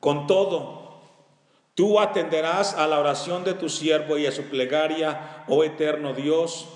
Con 0.00 0.26
todo, 0.26 1.00
tú 1.74 2.00
atenderás 2.00 2.74
a 2.74 2.86
la 2.86 2.98
oración 2.98 3.44
de 3.44 3.54
tu 3.54 3.68
siervo 3.68 4.18
y 4.18 4.26
a 4.26 4.32
su 4.32 4.44
plegaria, 4.44 5.44
oh 5.48 5.64
eterno 5.64 6.14
Dios 6.14 6.68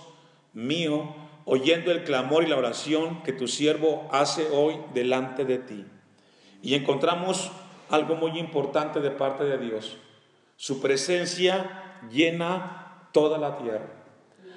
mío, 0.53 1.15
oyendo 1.45 1.91
el 1.91 2.05
clamor 2.05 2.45
y 2.45 2.47
la 2.47 2.57
oración 2.57 3.23
que 3.23 3.33
tu 3.33 3.49
siervo 3.49 4.09
hace 4.13 4.49
hoy 4.51 4.77
delante 4.95 5.45
de 5.45 5.59
ti. 5.59 5.87
Y 6.63 6.75
encontramos 6.75 7.51
algo 7.91 8.17
muy 8.17 8.39
importante 8.39 9.01
de 9.01 9.11
parte 9.11 9.45
de 9.45 9.59
Dios. 9.59 9.97
Su 10.57 10.81
presencia 10.81 12.01
llena 12.11 13.09
toda 13.13 13.39
la 13.39 13.59
tierra. 13.59 13.89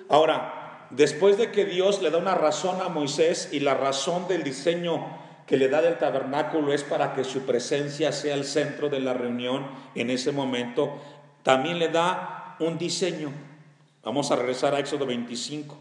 Ahora, 0.09 0.87
después 0.89 1.37
de 1.37 1.51
que 1.51 1.65
Dios 1.65 2.01
le 2.01 2.09
da 2.09 2.17
una 2.17 2.35
razón 2.35 2.81
a 2.81 2.89
Moisés 2.89 3.49
y 3.51 3.59
la 3.59 3.73
razón 3.73 4.27
del 4.27 4.43
diseño 4.43 5.19
que 5.47 5.57
le 5.57 5.67
da 5.67 5.81
del 5.81 5.97
tabernáculo 5.97 6.73
es 6.73 6.83
para 6.83 7.13
que 7.13 7.23
su 7.23 7.41
presencia 7.41 8.11
sea 8.11 8.35
el 8.35 8.45
centro 8.45 8.89
de 8.89 8.99
la 8.99 9.13
reunión 9.13 9.67
en 9.95 10.09
ese 10.09 10.31
momento, 10.31 10.97
también 11.43 11.79
le 11.79 11.89
da 11.89 12.55
un 12.59 12.77
diseño. 12.77 13.31
Vamos 14.03 14.31
a 14.31 14.35
regresar 14.35 14.73
a 14.73 14.79
Éxodo 14.79 15.05
25, 15.05 15.77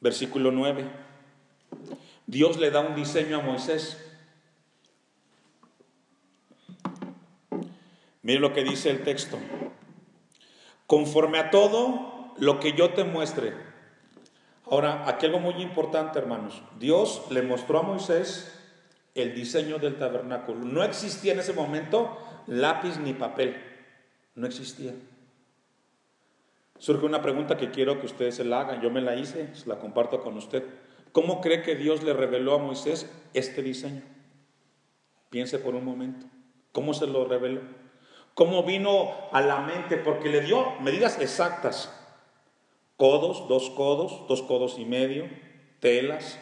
versículo 0.00 0.50
9. 0.52 0.84
Dios 2.26 2.58
le 2.58 2.70
da 2.70 2.80
un 2.80 2.94
diseño 2.94 3.38
a 3.38 3.42
Moisés. 3.42 4.07
Mire 8.28 8.40
lo 8.40 8.52
que 8.52 8.62
dice 8.62 8.90
el 8.90 9.04
texto. 9.04 9.38
Conforme 10.86 11.38
a 11.38 11.50
todo 11.50 12.34
lo 12.36 12.60
que 12.60 12.74
yo 12.74 12.90
te 12.90 13.02
muestre, 13.02 13.54
Ahora, 14.70 15.08
aquí 15.08 15.24
algo 15.24 15.40
muy 15.40 15.54
importante, 15.62 16.18
hermanos. 16.18 16.62
Dios 16.78 17.22
le 17.30 17.40
mostró 17.40 17.78
a 17.78 17.82
Moisés 17.82 18.54
el 19.14 19.34
diseño 19.34 19.78
del 19.78 19.96
tabernáculo. 19.96 20.62
No 20.62 20.84
existía 20.84 21.32
en 21.32 21.38
ese 21.38 21.54
momento 21.54 22.18
lápiz 22.46 22.98
ni 22.98 23.14
papel. 23.14 23.56
No 24.34 24.46
existía. 24.46 24.92
Surge 26.76 27.06
una 27.06 27.22
pregunta 27.22 27.56
que 27.56 27.70
quiero 27.70 27.98
que 27.98 28.04
ustedes 28.04 28.34
se 28.34 28.44
la 28.44 28.60
hagan. 28.60 28.82
Yo 28.82 28.90
me 28.90 29.00
la 29.00 29.16
hice, 29.16 29.54
se 29.54 29.66
la 29.66 29.78
comparto 29.78 30.20
con 30.20 30.36
usted. 30.36 30.62
¿Cómo 31.12 31.40
cree 31.40 31.62
que 31.62 31.74
Dios 31.74 32.02
le 32.02 32.12
reveló 32.12 32.54
a 32.54 32.58
Moisés 32.58 33.10
este 33.32 33.62
diseño? 33.62 34.02
Piense 35.30 35.58
por 35.58 35.74
un 35.74 35.86
momento. 35.86 36.26
¿Cómo 36.72 36.92
se 36.92 37.06
lo 37.06 37.24
reveló? 37.24 37.87
¿Cómo 38.38 38.62
vino 38.62 39.16
a 39.32 39.40
la 39.40 39.58
mente? 39.62 39.96
Porque 39.96 40.28
le 40.28 40.42
dio 40.42 40.76
medidas 40.78 41.18
exactas 41.18 41.92
codos, 42.96 43.48
dos 43.48 43.68
codos, 43.70 44.28
dos 44.28 44.42
codos 44.42 44.76
y 44.78 44.84
medio, 44.84 45.28
telas. 45.80 46.38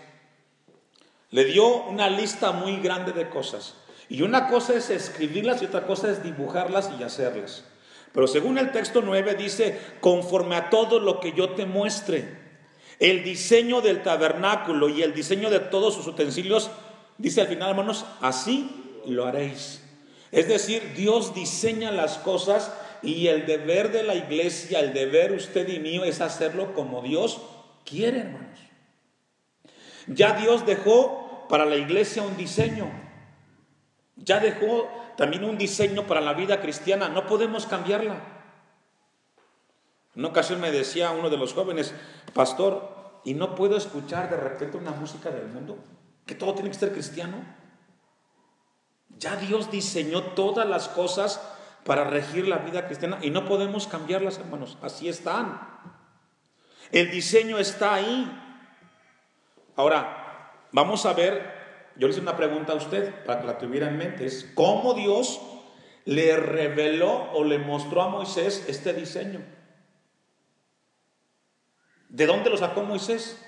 Le 1.31 1.47
dio 1.47 1.85
una 1.85 2.11
lista 2.11 2.53
muy 2.53 2.81
grande 2.81 3.13
de 3.13 3.31
cosas. 3.31 3.77
Y 4.11 4.21
una 4.21 4.49
cosa 4.49 4.75
es 4.75 4.91
escribirlas 4.91 5.63
y 5.63 5.65
otra 5.65 5.87
cosa 5.87 6.11
es 6.11 6.23
dibujarlas 6.23 6.91
y 7.01 7.03
hacerlas. 7.03 7.65
Pero 8.13 8.27
según 8.27 8.59
el 8.59 8.73
texto 8.73 9.01
9 9.01 9.35
dice, 9.35 9.81
conforme 10.01 10.57
a 10.57 10.69
todo 10.69 11.01
lo 11.01 11.19
que 11.19 11.33
yo 11.33 11.55
te 11.55 11.65
muestre, 11.65 12.29
el 12.99 13.25
diseño 13.25 13.81
del 13.81 14.03
tabernáculo 14.03 14.91
y 14.91 15.03
el 15.03 15.15
diseño 15.15 15.49
de 15.49 15.61
todos 15.61 15.95
sus 15.95 16.07
utensilios, 16.07 16.71
dice 17.17 17.41
al 17.41 17.47
final, 17.47 17.71
hermanos, 17.71 18.05
así 18.21 19.01
lo 19.07 19.25
haréis. 19.25 19.86
Es 20.33 20.49
decir, 20.49 20.95
Dios 20.95 21.35
diseña 21.35 21.91
las 21.93 22.19
cosas 22.19 22.73
y 23.03 23.29
el 23.29 23.47
deber 23.47 23.93
de 23.93 24.03
la 24.03 24.15
iglesia, 24.15 24.81
el 24.81 24.93
deber 24.93 25.33
usted 25.33 25.69
y 25.69 25.79
mío 25.79 26.05
es 26.05 26.21
hacerlo 26.21 26.75
como 26.75 27.03
Dios 27.03 27.41
quiere, 27.85 28.21
hermanos. 28.21 28.59
Ya 30.09 30.33
Dios 30.33 30.67
dejó 30.67 31.47
para 31.49 31.65
la 31.65 31.77
iglesia 31.77 32.23
un 32.23 32.37
diseño. 32.37 32.91
Ya 34.17 34.41
dejó 34.41 34.89
también 35.17 35.45
un 35.45 35.59
diseño 35.59 36.07
para 36.07 36.21
la 36.21 36.33
vida 36.33 36.61
cristiana. 36.61 37.09
No 37.09 37.27
podemos 37.27 37.67
cambiarla. 37.67 38.15
En 40.15 40.21
una 40.21 40.29
ocasión 40.29 40.61
me 40.61 40.71
decía 40.71 41.11
uno 41.11 41.29
de 41.29 41.37
los 41.37 41.53
jóvenes, 41.53 41.93
pastor, 42.33 43.21
¿y 43.25 43.35
no 43.35 43.55
puedo 43.55 43.77
escuchar 43.77 44.31
de 44.31 44.37
repente 44.37 44.79
una 44.79 44.93
música 44.93 45.31
del 45.31 45.47
mundo? 45.49 45.79
¿Que 46.25 46.35
todo 46.35 46.55
tiene 46.55 46.71
que 46.71 46.77
ser 46.77 46.93
cristiano? 46.93 47.37
Ya 49.19 49.37
Dios 49.37 49.71
diseñó 49.71 50.23
todas 50.23 50.69
las 50.69 50.89
cosas 50.89 51.41
para 51.85 52.05
regir 52.05 52.49
la 52.49 52.59
vida 52.59 52.87
cristiana 52.87 53.19
y 53.23 53.31
no 53.31 53.47
podemos 53.47 53.87
cambiarlas, 53.87 54.39
hermanos. 54.39 54.77
Así 54.83 55.09
están. 55.09 55.61
El 56.91 57.11
diseño 57.11 57.59
está 57.59 57.95
ahí. 57.95 58.31
Ahora, 59.77 60.53
vamos 60.73 61.07
a 61.07 61.13
ver, 61.13 61.53
yo 61.97 62.07
le 62.07 62.13
hice 62.13 62.21
una 62.21 62.37
pregunta 62.37 62.73
a 62.73 62.77
usted 62.77 63.25
para 63.25 63.41
que 63.41 63.47
la 63.47 63.59
tuviera 63.59 63.89
en 63.89 63.97
mente, 63.97 64.27
es 64.27 64.51
cómo 64.55 64.95
Dios 64.95 65.41
le 66.05 66.37
reveló 66.37 67.31
o 67.33 67.45
le 67.45 67.59
mostró 67.59 68.03
a 68.03 68.09
Moisés 68.09 68.65
este 68.69 68.93
diseño. 68.93 69.41
¿De 72.09 72.27
dónde 72.27 72.51
lo 72.51 72.57
sacó 72.57 72.83
Moisés? 72.83 73.43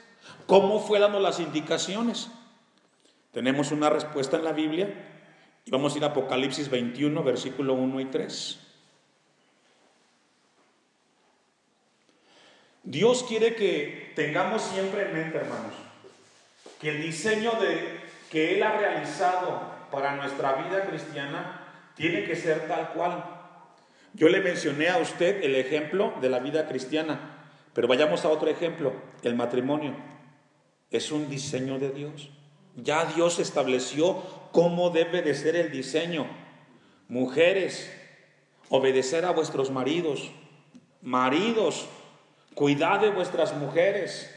¿Cómo 0.47 0.81
fue 0.81 0.99
dando 0.99 1.21
las 1.21 1.41
indicaciones? 1.41 2.31
Tenemos 3.33 3.71
una 3.71 3.91
respuesta 3.91 4.37
en 4.37 4.45
la 4.45 4.53
Biblia 4.53 5.08
vamos 5.71 5.95
a 5.95 5.99
ir 5.99 6.05
a 6.05 6.09
Apocalipsis 6.09 6.69
21, 6.71 7.23
versículo 7.23 7.75
1 7.75 8.01
y 8.01 8.05
3. 8.07 8.59
Dios 12.85 13.25
quiere 13.29 13.55
que 13.55 14.13
tengamos 14.17 14.63
siempre 14.63 15.09
en 15.09 15.13
mente, 15.13 15.37
hermanos, 15.37 15.75
que 16.81 16.91
el 16.91 17.03
diseño 17.03 17.53
de, 17.61 18.01
que 18.31 18.55
Él 18.55 18.63
ha 18.63 18.79
realizado 18.79 19.61
para 19.91 20.17
nuestra 20.17 20.55
vida 20.55 20.87
cristiana 20.87 21.61
tiene 21.97 22.25
que 22.25 22.37
ser 22.37 22.67
tal 22.67 22.93
cual. 22.95 23.25
Yo 24.15 24.29
le 24.29 24.41
mencioné 24.41 24.89
a 24.89 24.99
usted 24.99 25.43
el 25.43 25.55
ejemplo 25.55 26.15
de 26.21 26.31
la 26.31 26.39
vida 26.39 26.67
cristiana, 26.67 27.47
pero 27.75 27.89
vayamos 27.89 28.25
a 28.25 28.31
otro 28.31 28.49
ejemplo, 28.49 28.95
el 29.23 29.35
matrimonio. 29.35 29.95
Es 30.91 31.13
un 31.13 31.29
diseño 31.29 31.79
de 31.79 31.91
Dios. 31.91 32.31
Ya 32.83 33.05
Dios 33.07 33.41
estableció 33.41 34.23
cómo 34.53 34.91
debe 34.91 35.23
de 35.23 35.35
ser 35.35 35.57
el 35.57 35.71
diseño. 35.73 36.27
Mujeres, 37.09 37.91
obedecer 38.69 39.25
a 39.25 39.33
vuestros 39.33 39.71
maridos. 39.71 40.31
Maridos, 41.03 41.87
cuidad 42.55 43.01
de 43.01 43.11
vuestras 43.11 43.57
mujeres. 43.57 44.33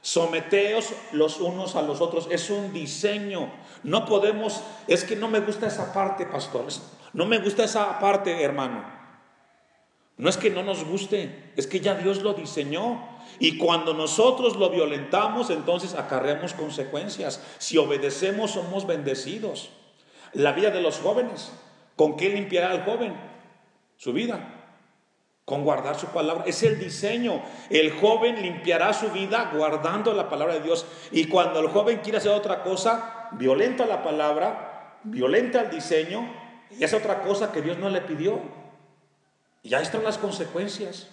Someteos 0.00 0.94
los 1.12 1.40
unos 1.40 1.76
a 1.76 1.82
los 1.82 2.00
otros. 2.00 2.28
Es 2.30 2.48
un 2.48 2.72
diseño. 2.72 3.52
No 3.82 4.06
podemos, 4.06 4.62
es 4.86 5.04
que 5.04 5.16
no 5.16 5.28
me 5.28 5.40
gusta 5.40 5.66
esa 5.66 5.92
parte, 5.92 6.24
pastor. 6.24 6.66
No 7.12 7.26
me 7.26 7.38
gusta 7.38 7.64
esa 7.64 7.98
parte, 7.98 8.42
hermano. 8.42 8.82
No 10.16 10.30
es 10.30 10.36
que 10.36 10.48
no 10.48 10.62
nos 10.62 10.84
guste, 10.84 11.52
es 11.56 11.66
que 11.66 11.80
ya 11.80 11.94
Dios 11.94 12.22
lo 12.22 12.34
diseñó. 12.34 13.13
Y 13.38 13.58
cuando 13.58 13.94
nosotros 13.94 14.56
lo 14.56 14.70
violentamos, 14.70 15.50
entonces 15.50 15.94
acarreamos 15.94 16.54
consecuencias. 16.54 17.42
Si 17.58 17.78
obedecemos, 17.78 18.52
somos 18.52 18.86
bendecidos. 18.86 19.70
La 20.32 20.52
vida 20.52 20.70
de 20.70 20.80
los 20.80 20.98
jóvenes. 20.98 21.52
¿Con 21.96 22.16
qué 22.16 22.28
limpiará 22.28 22.70
al 22.70 22.84
joven? 22.84 23.14
Su 23.96 24.12
vida. 24.12 24.62
Con 25.44 25.64
guardar 25.64 25.98
su 25.98 26.06
palabra. 26.06 26.44
Es 26.46 26.62
el 26.62 26.78
diseño. 26.78 27.42
El 27.70 27.92
joven 27.92 28.40
limpiará 28.42 28.92
su 28.92 29.10
vida 29.10 29.50
guardando 29.54 30.12
la 30.14 30.28
palabra 30.28 30.54
de 30.54 30.60
Dios. 30.60 30.86
Y 31.12 31.26
cuando 31.26 31.60
el 31.60 31.68
joven 31.68 32.00
quiere 32.02 32.18
hacer 32.18 32.32
otra 32.32 32.62
cosa, 32.62 33.28
violenta 33.32 33.86
la 33.86 34.02
palabra, 34.02 34.98
violenta 35.04 35.62
el 35.62 35.70
diseño, 35.70 36.28
y 36.70 36.82
hace 36.82 36.96
otra 36.96 37.22
cosa 37.22 37.52
que 37.52 37.62
Dios 37.62 37.78
no 37.78 37.88
le 37.90 38.00
pidió. 38.00 38.40
Y 39.62 39.74
ahí 39.74 39.82
están 39.82 40.04
las 40.04 40.18
consecuencias. 40.18 41.08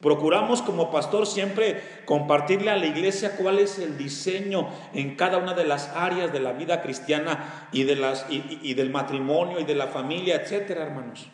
Procuramos 0.00 0.62
como 0.62 0.90
pastor 0.90 1.26
siempre 1.26 1.82
compartirle 2.06 2.70
a 2.70 2.76
la 2.76 2.86
iglesia 2.86 3.36
cuál 3.36 3.58
es 3.58 3.78
el 3.78 3.98
diseño 3.98 4.70
en 4.94 5.14
cada 5.14 5.36
una 5.36 5.52
de 5.52 5.64
las 5.64 5.88
áreas 5.94 6.32
de 6.32 6.40
la 6.40 6.52
vida 6.52 6.80
cristiana 6.80 7.68
y, 7.70 7.82
de 7.82 7.96
las, 7.96 8.24
y, 8.30 8.72
del 8.72 8.88
matrimonio 8.88 9.60
y 9.60 9.64
de 9.64 9.74
la 9.74 9.88
familia, 9.88 10.36
etcétera, 10.36 10.84
hermanos. 10.84 11.28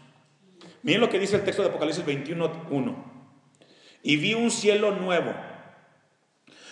Miren 0.83 1.01
lo 1.01 1.09
que 1.09 1.21
dice 1.21 1.37
el 1.37 1.45
texto 1.45 1.63
de 1.63 1.69
Apocalipsis 1.69 2.05
21.1. 2.05 2.97
Y 4.03 4.17
vi 4.17 4.35
un 4.35 4.51
cielo 4.51 4.91
nuevo 4.91 5.33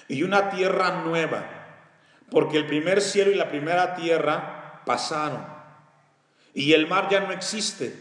y 0.09 0.25
una 0.25 0.51
tierra 0.51 1.05
nueva, 1.05 1.49
porque 2.29 2.57
el 2.57 2.67
primer 2.67 3.01
cielo 3.03 3.31
y 3.31 3.37
la 3.37 3.49
primera 3.49 3.95
tierra 3.95 4.83
pasaron, 4.85 5.47
y 6.55 6.73
el 6.73 6.89
mar 6.89 7.09
ya 7.09 7.21
no 7.21 7.31
existe. 7.31 7.95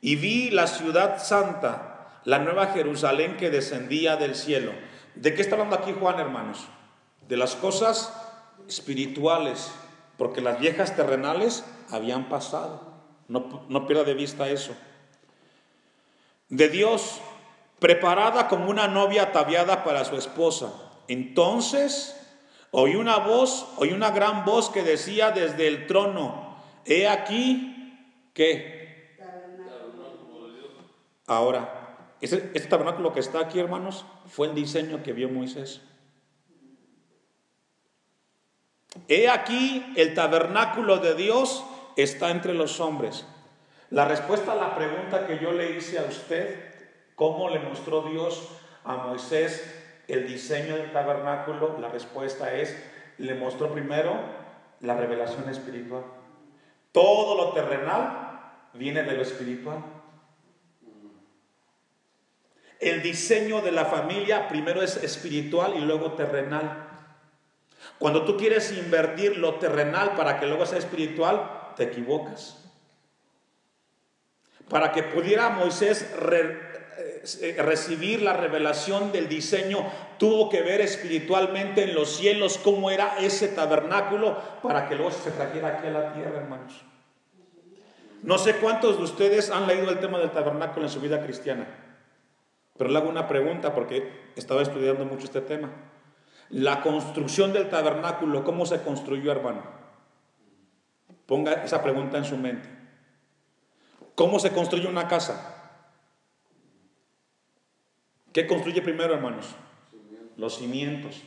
Y 0.00 0.16
vi 0.16 0.48
la 0.48 0.66
ciudad 0.66 1.22
santa 1.22 1.89
la 2.24 2.38
nueva 2.38 2.68
Jerusalén 2.68 3.36
que 3.36 3.50
descendía 3.50 4.16
del 4.16 4.34
cielo. 4.34 4.72
¿De 5.14 5.34
qué 5.34 5.42
está 5.42 5.54
hablando 5.54 5.76
aquí 5.76 5.94
Juan, 5.98 6.20
hermanos? 6.20 6.66
De 7.28 7.36
las 7.36 7.56
cosas 7.56 8.12
espirituales, 8.68 9.72
porque 10.16 10.40
las 10.40 10.60
viejas 10.60 10.96
terrenales 10.96 11.64
habían 11.90 12.28
pasado. 12.28 12.94
No, 13.28 13.64
no 13.68 13.86
pierda 13.86 14.04
de 14.04 14.14
vista 14.14 14.48
eso. 14.48 14.76
De 16.48 16.68
Dios, 16.68 17.20
preparada 17.78 18.48
como 18.48 18.68
una 18.68 18.88
novia 18.88 19.24
ataviada 19.24 19.84
para 19.84 20.04
su 20.04 20.16
esposa. 20.16 20.72
Entonces 21.08 22.16
oí 22.70 22.94
una 22.94 23.18
voz, 23.18 23.66
oí 23.76 23.92
una 23.92 24.10
gran 24.10 24.44
voz 24.44 24.70
que 24.70 24.82
decía 24.82 25.30
desde 25.30 25.66
el 25.66 25.86
trono, 25.86 26.56
he 26.84 27.08
aquí 27.08 28.30
que... 28.32 29.18
Ahora, 31.26 31.79
este, 32.20 32.60
tabernáculo 32.68 33.12
que 33.12 33.20
está 33.20 33.40
aquí, 33.40 33.58
hermanos, 33.58 34.04
fue 34.26 34.48
el 34.48 34.54
diseño 34.54 35.02
que 35.02 35.12
vio 35.12 35.28
Moisés. 35.28 35.80
He 39.08 39.28
aquí 39.28 39.92
el 39.96 40.14
tabernáculo 40.14 40.98
de 40.98 41.14
Dios 41.14 41.64
está 41.96 42.30
entre 42.30 42.54
los 42.54 42.80
hombres. 42.80 43.26
La 43.90 44.04
respuesta 44.04 44.52
a 44.52 44.56
la 44.56 44.76
pregunta 44.76 45.26
que 45.26 45.38
yo 45.38 45.52
le 45.52 45.76
hice 45.76 45.98
a 45.98 46.04
usted, 46.04 46.74
¿cómo 47.14 47.48
le 47.48 47.60
mostró 47.60 48.02
Dios 48.02 48.48
a 48.84 48.96
Moisés 48.96 49.64
el 50.06 50.26
diseño 50.26 50.76
del 50.76 50.92
tabernáculo? 50.92 51.78
La 51.78 51.88
respuesta 51.88 52.54
es, 52.54 52.76
le 53.18 53.34
mostró 53.34 53.72
primero 53.72 54.14
la 54.80 54.94
revelación 54.94 55.48
espiritual. 55.48 56.04
Todo 56.92 57.36
lo 57.36 57.52
terrenal 57.52 58.40
viene 58.74 59.02
de 59.02 59.12
lo 59.12 59.22
espiritual. 59.22 59.78
El 62.80 63.02
diseño 63.02 63.60
de 63.60 63.72
la 63.72 63.84
familia 63.84 64.48
primero 64.48 64.82
es 64.82 64.96
espiritual 64.96 65.74
y 65.76 65.80
luego 65.80 66.14
terrenal. 66.14 66.88
Cuando 67.98 68.24
tú 68.24 68.38
quieres 68.38 68.72
invertir 68.72 69.36
lo 69.36 69.56
terrenal 69.56 70.16
para 70.16 70.40
que 70.40 70.46
luego 70.46 70.64
sea 70.64 70.78
espiritual, 70.78 71.74
te 71.76 71.84
equivocas. 71.84 72.56
Para 74.70 74.92
que 74.92 75.02
pudiera 75.02 75.50
Moisés 75.50 76.08
eh, 76.22 77.56
recibir 77.58 78.22
la 78.22 78.32
revelación 78.32 79.12
del 79.12 79.28
diseño, 79.28 79.84
tuvo 80.16 80.48
que 80.48 80.62
ver 80.62 80.80
espiritualmente 80.80 81.84
en 81.84 81.94
los 81.94 82.16
cielos 82.16 82.56
cómo 82.56 82.90
era 82.90 83.18
ese 83.18 83.48
tabernáculo 83.48 84.38
para 84.62 84.88
que 84.88 84.94
luego 84.94 85.10
se 85.10 85.30
trajera 85.32 85.76
aquí 85.76 85.88
a 85.88 85.90
la 85.90 86.12
tierra, 86.14 86.40
hermanos. 86.40 86.80
No 88.22 88.38
sé 88.38 88.56
cuántos 88.56 88.96
de 88.96 89.04
ustedes 89.04 89.50
han 89.50 89.66
leído 89.66 89.90
el 89.90 89.98
tema 89.98 90.18
del 90.18 90.30
tabernáculo 90.30 90.86
en 90.86 90.92
su 90.92 91.00
vida 91.00 91.22
cristiana. 91.22 91.66
Pero 92.80 92.92
le 92.92 92.98
hago 92.98 93.10
una 93.10 93.28
pregunta 93.28 93.74
porque 93.74 94.30
estaba 94.36 94.62
estudiando 94.62 95.04
mucho 95.04 95.26
este 95.26 95.42
tema. 95.42 95.68
La 96.48 96.80
construcción 96.80 97.52
del 97.52 97.68
tabernáculo, 97.68 98.42
¿cómo 98.42 98.64
se 98.64 98.80
construyó, 98.80 99.30
hermano? 99.32 99.64
Ponga 101.26 101.62
esa 101.62 101.82
pregunta 101.82 102.16
en 102.16 102.24
su 102.24 102.38
mente. 102.38 102.66
¿Cómo 104.14 104.38
se 104.38 104.52
construye 104.52 104.88
una 104.88 105.08
casa? 105.08 105.74
¿Qué 108.32 108.46
construye 108.46 108.80
primero, 108.80 109.12
hermanos? 109.12 109.54
Los 110.38 110.56
cimientos. 110.56 111.20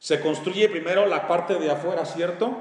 Se 0.00 0.20
construye 0.20 0.68
primero 0.68 1.06
la 1.06 1.28
parte 1.28 1.60
de 1.60 1.70
afuera, 1.70 2.04
¿cierto? 2.06 2.56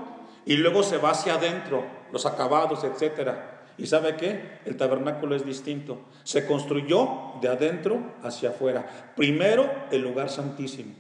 Y 0.46 0.58
luego 0.58 0.84
se 0.84 1.00
va 1.00 1.10
hacia 1.10 1.34
adentro, 1.34 1.84
los 2.12 2.28
acabados, 2.28 2.84
etcétera. 2.84 3.53
¿Y 3.78 3.88
sabe 3.88 4.16
qué? 4.16 4.60
El 4.66 4.78
tabernáculo 4.78 5.36
es 5.36 5.46
distinto. 5.46 6.02
Se 6.24 6.46
construyó 6.46 7.34
de 7.42 7.48
adentro 7.48 8.14
hacia 8.22 8.50
afuera. 8.50 9.14
Primero 9.16 9.70
el 9.92 10.02
lugar 10.02 10.30
santísimo 10.30 10.94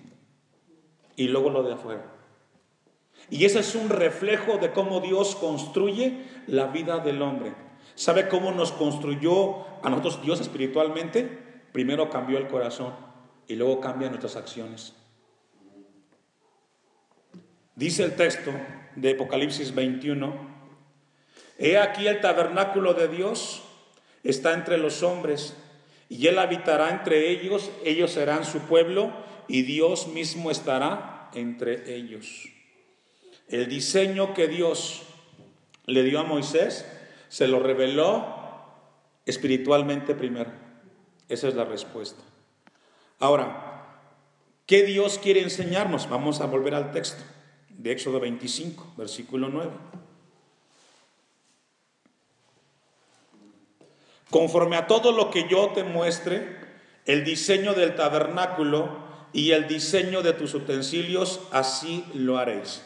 y 1.15 1.27
luego 1.27 1.49
lo 1.49 1.63
de 1.63 1.73
afuera. 1.73 2.03
Y 3.29 3.45
ese 3.45 3.59
es 3.59 3.75
un 3.75 3.89
reflejo 3.89 4.57
de 4.57 4.71
cómo 4.71 4.99
Dios 4.99 5.35
construye 5.35 6.25
la 6.47 6.67
vida 6.67 6.99
del 6.99 7.21
hombre. 7.21 7.53
¿Sabe 7.95 8.27
cómo 8.27 8.51
nos 8.51 8.71
construyó 8.71 9.61
a 9.83 9.89
nosotros 9.89 10.21
Dios 10.23 10.41
espiritualmente? 10.41 11.25
Primero 11.71 12.09
cambió 12.09 12.37
el 12.37 12.47
corazón 12.47 12.93
y 13.47 13.55
luego 13.55 13.79
cambia 13.79 14.09
nuestras 14.09 14.35
acciones. 14.35 14.95
Dice 17.75 18.03
el 18.03 18.15
texto 18.15 18.51
de 18.95 19.11
Apocalipsis 19.11 19.73
21, 19.73 20.52
He 21.63 21.77
aquí 21.77 22.07
el 22.07 22.19
tabernáculo 22.19 22.93
de 22.93 23.07
Dios 23.07 23.61
está 24.21 24.53
entre 24.53 24.77
los 24.77 25.01
hombres, 25.01 25.55
y 26.09 26.27
Él 26.27 26.37
habitará 26.37 26.89
entre 26.89 27.29
ellos, 27.29 27.71
ellos 27.85 28.11
serán 28.11 28.43
su 28.43 28.59
pueblo, 28.63 29.13
y 29.47 29.61
Dios 29.61 30.07
mismo 30.07 30.51
estará 30.51 31.29
entre 31.33 31.95
ellos. 31.95 32.49
El 33.47 33.69
diseño 33.69 34.33
que 34.33 34.49
Dios 34.49 35.03
le 35.85 36.03
dio 36.03 36.19
a 36.19 36.23
Moisés 36.23 36.85
se 37.29 37.47
lo 37.47 37.61
reveló 37.61 38.25
espiritualmente 39.25 40.15
primero. 40.15 40.51
Esa 41.29 41.47
es 41.47 41.55
la 41.55 41.63
respuesta. 41.63 42.21
Ahora, 43.19 44.01
¿qué 44.65 44.83
Dios 44.83 45.17
quiere 45.17 45.41
enseñarnos? 45.41 46.09
Vamos 46.09 46.41
a 46.41 46.45
volver 46.45 46.75
al 46.75 46.91
texto 46.91 47.23
de 47.69 47.93
Éxodo 47.93 48.19
25, 48.19 48.95
versículo 48.97 49.47
9. 49.47 49.71
Conforme 54.33 54.77
a 54.77 54.87
todo 54.87 55.11
lo 55.11 55.29
que 55.29 55.47
yo 55.47 55.73
te 55.75 55.83
muestre, 55.83 56.57
el 57.05 57.23
diseño 57.23 57.75
del 57.75 57.93
tabernáculo 57.93 58.89
y 59.31 59.51
el 59.51 59.67
diseño 59.67 60.23
de 60.23 60.33
tus 60.33 60.55
utensilios, 60.55 61.39
así 61.51 62.03
lo 62.15 62.39
haréis. 62.39 62.83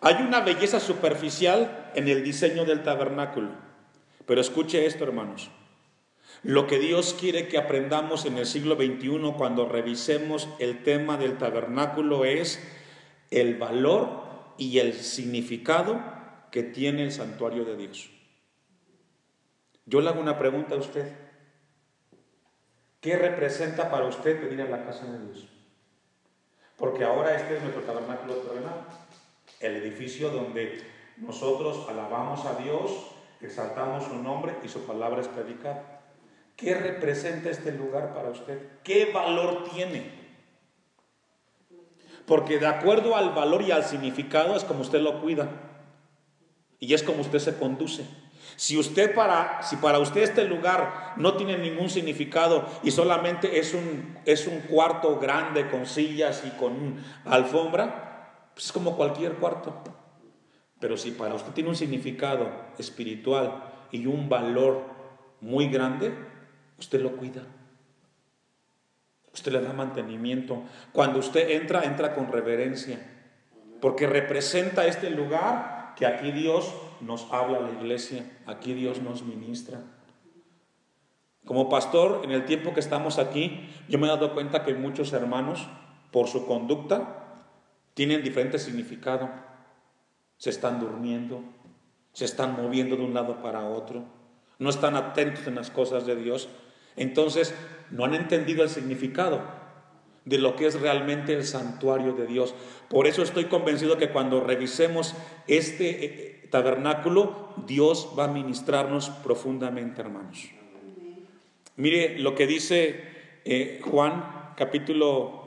Hay 0.00 0.14
una 0.14 0.40
belleza 0.40 0.80
superficial 0.80 1.90
en 1.94 2.08
el 2.08 2.24
diseño 2.24 2.64
del 2.64 2.82
tabernáculo, 2.82 3.50
pero 4.24 4.40
escuche 4.40 4.86
esto, 4.86 5.04
hermanos. 5.04 5.50
Lo 6.42 6.66
que 6.66 6.78
Dios 6.78 7.14
quiere 7.20 7.46
que 7.46 7.58
aprendamos 7.58 8.24
en 8.24 8.38
el 8.38 8.46
siglo 8.46 8.76
XXI 8.76 9.34
cuando 9.36 9.68
revisemos 9.68 10.48
el 10.58 10.82
tema 10.82 11.18
del 11.18 11.36
tabernáculo 11.36 12.24
es 12.24 12.66
el 13.30 13.56
valor 13.56 14.54
y 14.56 14.78
el 14.78 14.94
significado 14.94 16.00
que 16.50 16.62
tiene 16.62 17.02
el 17.02 17.12
santuario 17.12 17.66
de 17.66 17.76
Dios. 17.76 18.19
Yo 19.90 20.00
le 20.00 20.08
hago 20.08 20.20
una 20.20 20.38
pregunta 20.38 20.76
a 20.76 20.78
usted. 20.78 21.12
¿Qué 23.00 23.16
representa 23.16 23.90
para 23.90 24.06
usted 24.06 24.40
venir 24.40 24.62
a 24.62 24.70
la 24.70 24.84
casa 24.84 25.04
de 25.04 25.18
Dios? 25.18 25.48
Porque 26.76 27.02
ahora 27.02 27.34
este 27.34 27.56
es 27.56 27.62
nuestro 27.62 27.82
tabernáculo 27.82 28.34
terrenal, 28.36 28.86
el 29.58 29.74
edificio 29.74 30.30
donde 30.30 30.80
nosotros 31.16 31.88
alabamos 31.88 32.46
a 32.46 32.54
Dios, 32.54 32.92
exaltamos 33.40 34.04
su 34.04 34.14
nombre 34.14 34.54
y 34.62 34.68
su 34.68 34.86
palabra 34.86 35.22
es 35.22 35.28
predicada. 35.28 36.02
¿Qué 36.54 36.74
representa 36.74 37.50
este 37.50 37.72
lugar 37.72 38.14
para 38.14 38.30
usted? 38.30 38.78
¿Qué 38.84 39.10
valor 39.12 39.64
tiene? 39.74 40.08
Porque 42.26 42.60
de 42.60 42.68
acuerdo 42.68 43.16
al 43.16 43.30
valor 43.30 43.62
y 43.62 43.72
al 43.72 43.82
significado 43.82 44.54
es 44.54 44.62
como 44.62 44.82
usted 44.82 45.00
lo 45.00 45.20
cuida 45.20 45.50
y 46.78 46.94
es 46.94 47.02
como 47.02 47.22
usted 47.22 47.40
se 47.40 47.58
conduce. 47.58 48.06
Si 48.60 48.76
usted 48.76 49.14
para, 49.14 49.62
si 49.62 49.76
para 49.76 49.98
usted 50.00 50.20
este 50.20 50.44
lugar 50.44 51.14
no 51.16 51.32
tiene 51.38 51.56
ningún 51.56 51.88
significado 51.88 52.66
y 52.82 52.90
solamente 52.90 53.58
es 53.58 53.72
un, 53.72 54.18
es 54.26 54.46
un 54.46 54.60
cuarto 54.60 55.18
grande 55.18 55.70
con 55.70 55.86
sillas 55.86 56.42
y 56.46 56.50
con 56.58 57.02
alfombra, 57.24 58.50
pues 58.52 58.66
es 58.66 58.72
como 58.72 58.98
cualquier 58.98 59.36
cuarto. 59.36 59.82
Pero 60.78 60.98
si 60.98 61.12
para 61.12 61.36
usted 61.36 61.52
tiene 61.52 61.70
un 61.70 61.74
significado 61.74 62.50
espiritual 62.76 63.64
y 63.92 64.04
un 64.04 64.28
valor 64.28 64.82
muy 65.40 65.68
grande, 65.68 66.12
usted 66.78 67.00
lo 67.00 67.16
cuida. 67.16 67.40
Usted 69.32 69.52
le 69.52 69.62
da 69.62 69.72
mantenimiento. 69.72 70.64
Cuando 70.92 71.18
usted 71.18 71.48
entra, 71.48 71.84
entra 71.84 72.14
con 72.14 72.30
reverencia. 72.30 72.98
Porque 73.80 74.06
representa 74.06 74.84
este 74.84 75.08
lugar 75.08 75.94
que 75.96 76.04
aquí 76.04 76.30
Dios 76.30 76.70
nos 77.00 77.26
habla 77.32 77.60
la 77.60 77.70
iglesia, 77.70 78.30
aquí 78.46 78.74
Dios 78.74 79.00
nos 79.00 79.22
ministra. 79.22 79.80
Como 81.44 81.68
pastor, 81.68 82.20
en 82.24 82.30
el 82.30 82.44
tiempo 82.44 82.74
que 82.74 82.80
estamos 82.80 83.18
aquí, 83.18 83.68
yo 83.88 83.98
me 83.98 84.06
he 84.06 84.10
dado 84.10 84.34
cuenta 84.34 84.64
que 84.64 84.74
muchos 84.74 85.12
hermanos, 85.12 85.68
por 86.10 86.28
su 86.28 86.46
conducta, 86.46 87.44
tienen 87.94 88.22
diferente 88.22 88.58
significado. 88.58 89.30
Se 90.36 90.50
están 90.50 90.80
durmiendo, 90.80 91.42
se 92.12 92.24
están 92.24 92.56
moviendo 92.56 92.96
de 92.96 93.04
un 93.04 93.14
lado 93.14 93.42
para 93.42 93.64
otro, 93.64 94.04
no 94.58 94.70
están 94.70 94.96
atentos 94.96 95.46
en 95.46 95.54
las 95.54 95.70
cosas 95.70 96.06
de 96.06 96.16
Dios. 96.16 96.48
Entonces, 96.96 97.54
no 97.90 98.04
han 98.04 98.14
entendido 98.14 98.62
el 98.62 98.68
significado 98.68 99.59
de 100.24 100.38
lo 100.38 100.56
que 100.56 100.66
es 100.66 100.80
realmente 100.80 101.32
el 101.32 101.44
santuario 101.44 102.12
de 102.12 102.26
Dios. 102.26 102.54
Por 102.88 103.06
eso 103.06 103.22
estoy 103.22 103.46
convencido 103.46 103.98
que 103.98 104.10
cuando 104.10 104.40
revisemos 104.40 105.14
este 105.46 106.04
eh, 106.04 106.48
tabernáculo, 106.50 107.54
Dios 107.66 108.10
va 108.18 108.24
a 108.24 108.28
ministrarnos 108.28 109.10
profundamente, 109.10 110.00
hermanos. 110.00 110.50
Mire 111.76 112.18
lo 112.18 112.34
que 112.34 112.46
dice 112.46 113.00
eh, 113.44 113.80
Juan 113.82 114.54
capítulo 114.56 115.40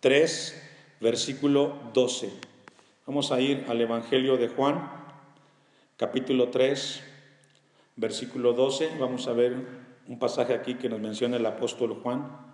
3, 0.00 0.98
versículo 1.00 1.78
12. 1.94 2.30
Vamos 3.06 3.32
a 3.32 3.40
ir 3.40 3.64
al 3.68 3.80
Evangelio 3.80 4.36
de 4.36 4.48
Juan, 4.48 4.90
capítulo 5.96 6.48
3, 6.50 7.02
versículo 7.96 8.52
12. 8.52 8.90
Vamos 8.98 9.26
a 9.26 9.32
ver 9.32 9.56
un 10.06 10.18
pasaje 10.18 10.52
aquí 10.52 10.74
que 10.74 10.90
nos 10.90 11.00
menciona 11.00 11.38
el 11.38 11.46
apóstol 11.46 11.98
Juan. 12.02 12.49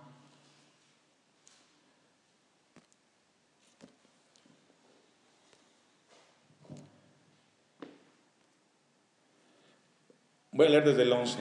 Voy 10.57 10.65
a 10.65 10.69
leer 10.71 10.85
desde 10.85 11.03
el 11.03 11.13
11. 11.13 11.37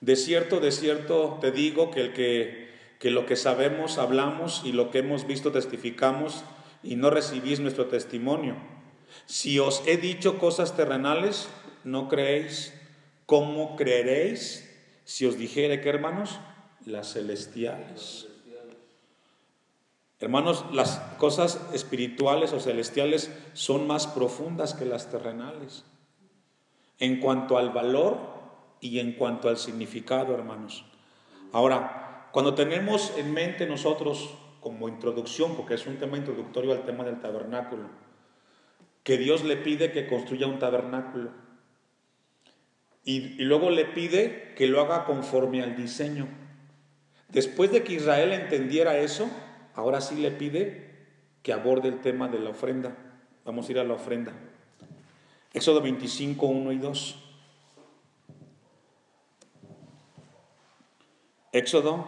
De 0.00 0.16
cierto, 0.16 0.58
de 0.58 0.72
cierto 0.72 1.36
te 1.38 1.52
digo 1.52 1.90
que, 1.90 2.00
el 2.00 2.12
que, 2.14 2.70
que 2.98 3.10
lo 3.10 3.26
que 3.26 3.36
sabemos 3.36 3.98
hablamos 3.98 4.62
y 4.64 4.72
lo 4.72 4.90
que 4.90 5.00
hemos 5.00 5.26
visto 5.26 5.52
testificamos 5.52 6.42
y 6.82 6.96
no 6.96 7.10
recibís 7.10 7.60
nuestro 7.60 7.88
testimonio. 7.88 8.56
Si 9.26 9.58
os 9.58 9.82
he 9.86 9.98
dicho 9.98 10.38
cosas 10.38 10.74
terrenales, 10.74 11.50
no 11.84 12.08
creéis. 12.08 12.72
¿Cómo 13.26 13.76
creeréis 13.76 14.66
si 15.04 15.26
os 15.26 15.36
dijere 15.36 15.82
que, 15.82 15.90
hermanos? 15.90 16.40
Las 16.86 17.12
celestiales. 17.12 18.28
Hermanos, 20.20 20.64
las 20.72 21.00
cosas 21.18 21.60
espirituales 21.74 22.54
o 22.54 22.60
celestiales 22.60 23.30
son 23.52 23.86
más 23.86 24.06
profundas 24.06 24.72
que 24.72 24.86
las 24.86 25.10
terrenales. 25.10 25.84
En 27.00 27.18
cuanto 27.18 27.58
al 27.58 27.70
valor, 27.70 28.30
y 28.80 28.98
en 28.98 29.12
cuanto 29.12 29.48
al 29.48 29.58
significado, 29.58 30.34
hermanos. 30.34 30.84
Ahora, 31.52 32.28
cuando 32.32 32.54
tenemos 32.54 33.12
en 33.16 33.32
mente 33.32 33.66
nosotros 33.66 34.34
como 34.60 34.88
introducción, 34.88 35.56
porque 35.56 35.74
es 35.74 35.86
un 35.86 35.96
tema 35.96 36.16
introductorio 36.16 36.72
al 36.72 36.84
tema 36.84 37.04
del 37.04 37.20
tabernáculo, 37.20 37.88
que 39.02 39.18
Dios 39.18 39.44
le 39.44 39.56
pide 39.56 39.92
que 39.92 40.06
construya 40.06 40.46
un 40.46 40.58
tabernáculo 40.58 41.30
y, 43.04 43.42
luego 43.42 43.70
le 43.70 43.86
pide 43.86 44.52
que 44.56 44.66
lo 44.66 44.80
haga 44.80 45.04
conforme 45.04 45.62
al 45.62 45.76
diseño. 45.76 46.28
Después 47.28 47.72
de 47.72 47.82
que 47.82 47.94
Israel 47.94 48.32
entendiera 48.32 48.98
eso, 48.98 49.30
ahora 49.74 50.00
sí 50.00 50.16
le 50.16 50.30
pide 50.30 50.90
que 51.42 51.52
aborde 51.52 51.88
el 51.88 52.00
tema 52.00 52.28
de 52.28 52.38
la 52.38 52.50
ofrenda. 52.50 52.96
Vamos 53.44 53.68
a 53.68 53.72
ir 53.72 53.78
a 53.78 53.84
la 53.84 53.94
ofrenda. 53.94 54.34
Éxodo 55.52 55.80
25, 55.80 56.46
1 56.46 56.72
y 56.72 56.78
2. 56.78 57.16
Éxodo 61.52 62.06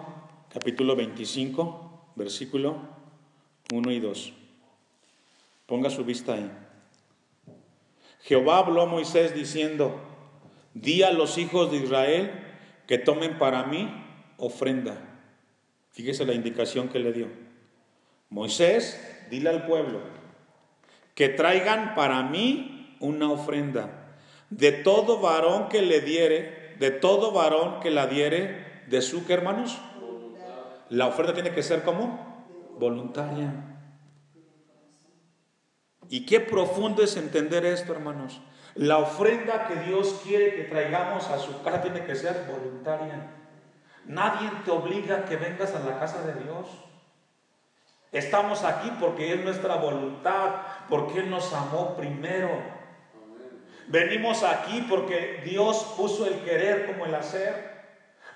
capítulo 0.48 0.94
25, 0.94 2.12
versículo 2.14 2.76
1 3.72 3.90
y 3.90 3.98
2. 3.98 4.33
Ponga 5.66 5.90
su 5.90 6.05
vista 6.05 6.35
ahí. 6.35 6.50
Jehová 8.20 8.59
habló 8.59 8.83
a 8.83 8.87
Moisés 8.87 9.35
diciendo, 9.35 10.00
di 10.74 11.02
a 11.02 11.11
los 11.11 11.37
hijos 11.38 11.72
de 11.72 11.78
Israel 11.78 12.31
que 12.87 12.98
tomen 12.98 13.38
para 13.38 13.64
mí 13.64 13.90
ofrenda. 14.37 14.96
Fíjese 15.90 16.24
la 16.24 16.35
indicación 16.35 16.88
que 16.88 17.00
le 17.00 17.12
dio. 17.12 17.26
Moisés, 18.31 19.26
dile 19.31 19.50
al 19.50 19.66
pueblo, 19.66 20.00
que 21.16 21.28
traigan 21.28 21.96
para 21.96 22.22
mí 22.22 22.82
una 23.02 23.30
ofrenda. 23.30 24.14
De 24.48 24.72
todo 24.72 25.20
varón 25.20 25.68
que 25.68 25.82
le 25.82 26.00
diere, 26.00 26.76
de 26.78 26.90
todo 26.90 27.32
varón 27.32 27.80
que 27.80 27.90
la 27.90 28.06
diere, 28.06 28.82
de 28.86 29.02
su, 29.02 29.26
¿qué 29.26 29.34
hermanos? 29.34 29.78
La 30.88 31.06
oferta 31.06 31.34
tiene 31.34 31.52
que 31.52 31.62
ser 31.62 31.82
como 31.82 32.46
voluntaria. 32.78 33.52
Y 36.08 36.26
qué 36.26 36.40
profundo 36.40 37.02
es 37.02 37.16
entender 37.16 37.64
esto, 37.64 37.92
hermanos. 37.92 38.40
La 38.74 38.98
ofrenda 38.98 39.66
que 39.66 39.76
Dios 39.76 40.20
quiere 40.22 40.54
que 40.54 40.64
traigamos 40.64 41.28
a 41.28 41.38
su 41.38 41.62
casa 41.62 41.82
tiene 41.82 42.04
que 42.04 42.14
ser 42.14 42.46
voluntaria. 42.50 43.30
Nadie 44.04 44.50
te 44.64 44.70
obliga 44.70 45.16
a 45.16 45.24
que 45.24 45.36
vengas 45.36 45.74
a 45.74 45.80
la 45.80 45.98
casa 45.98 46.22
de 46.24 46.42
Dios. 46.42 46.68
Estamos 48.12 48.62
aquí 48.64 48.92
porque 49.00 49.32
es 49.32 49.42
nuestra 49.42 49.76
voluntad, 49.76 50.50
porque 50.90 51.20
Él 51.20 51.30
nos 51.30 51.52
amó 51.54 51.96
primero. 51.96 52.82
Venimos 53.88 54.42
aquí 54.42 54.85
porque 54.88 55.42
Dios 55.45 55.95
puso 55.97 56.27
el 56.27 56.40
querer 56.40 56.87
como 56.87 57.07
el 57.07 57.14
hacer. 57.14 57.73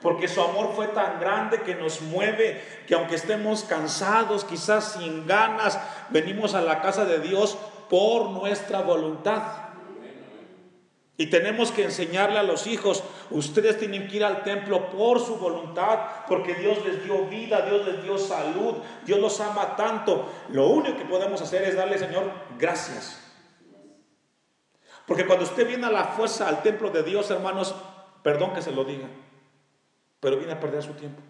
Porque 0.01 0.29
su 0.29 0.41
amor 0.43 0.73
fue 0.75 0.89
tan 0.89 1.21
grande 1.21 1.63
que 1.63 1.75
nos 1.75 2.03
mueve, 2.03 2.63
que 2.87 2.95
aunque 2.95 3.15
estemos 3.15 3.65
cansados, 3.65 4.45
quizás 4.45 4.93
sin 4.93 5.27
ganas, 5.27 5.81
venimos 6.11 6.55
a 6.55 6.61
la 6.61 6.83
casa 6.83 7.05
de 7.07 7.19
Dios 7.19 7.57
por 7.89 8.31
nuestra 8.31 8.83
voluntad. 8.83 9.43
Y 11.19 11.27
tenemos 11.27 11.73
que 11.73 11.85
enseñarle 11.85 12.39
a 12.39 12.43
los 12.43 12.67
hijos, 12.67 13.03
ustedes 13.31 13.79
tienen 13.79 14.07
que 14.07 14.17
ir 14.17 14.25
al 14.25 14.43
templo 14.45 14.91
por 14.91 15.19
su 15.19 15.37
voluntad, 15.37 15.99
porque 16.29 16.55
Dios 16.55 16.85
les 16.85 17.03
dio 17.05 17.25
vida, 17.25 17.63
Dios 17.63 17.87
les 17.87 18.03
dio 18.03 18.19
salud, 18.19 18.75
Dios 19.07 19.19
los 19.19 19.41
ama 19.41 19.77
tanto. 19.77 20.31
Lo 20.51 20.69
único 20.69 20.99
que 20.99 21.07
podemos 21.07 21.41
hacer 21.41 21.63
es 21.63 21.75
darle, 21.75 21.99
Señor, 21.99 22.31
gracias. 22.59 23.26
Porque 25.07 25.27
cuando 25.27 25.45
usted 25.45 25.67
viene 25.67 25.87
a 25.87 25.91
la 25.91 26.05
fuerza 26.05 26.49
al 26.49 26.63
templo 26.63 26.91
de 26.91 27.03
Dios, 27.03 27.31
hermanos, 27.31 27.75
perdón 28.23 28.53
que 28.53 28.63
se 28.63 28.73
lo 28.73 28.85
diga, 28.85 29.07
pero 30.21 30.37
viene 30.37 30.53
a 30.53 30.61
perder 30.61 30.83
su 30.83 30.95
tiempo. 30.95 31.23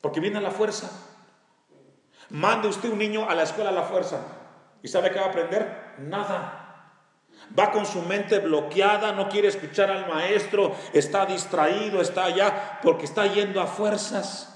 Porque 0.00 0.20
viene 0.20 0.38
a 0.38 0.42
la 0.42 0.50
fuerza. 0.50 0.90
Mande 2.30 2.68
usted 2.68 2.90
un 2.90 2.98
niño 2.98 3.28
a 3.28 3.34
la 3.34 3.44
escuela 3.44 3.70
a 3.70 3.72
la 3.72 3.84
fuerza. 3.84 4.20
¿Y 4.82 4.88
sabe 4.88 5.10
qué 5.10 5.18
va 5.18 5.26
a 5.26 5.28
aprender? 5.28 5.94
Nada. 5.98 6.62
Va 7.58 7.70
con 7.70 7.86
su 7.86 8.02
mente 8.02 8.38
bloqueada, 8.38 9.12
no 9.12 9.28
quiere 9.28 9.48
escuchar 9.48 9.90
al 9.90 10.08
maestro, 10.08 10.74
está 10.92 11.26
distraído, 11.26 12.00
está 12.00 12.24
allá, 12.24 12.80
porque 12.82 13.04
está 13.04 13.26
yendo 13.26 13.60
a 13.60 13.66
fuerzas. 13.66 14.51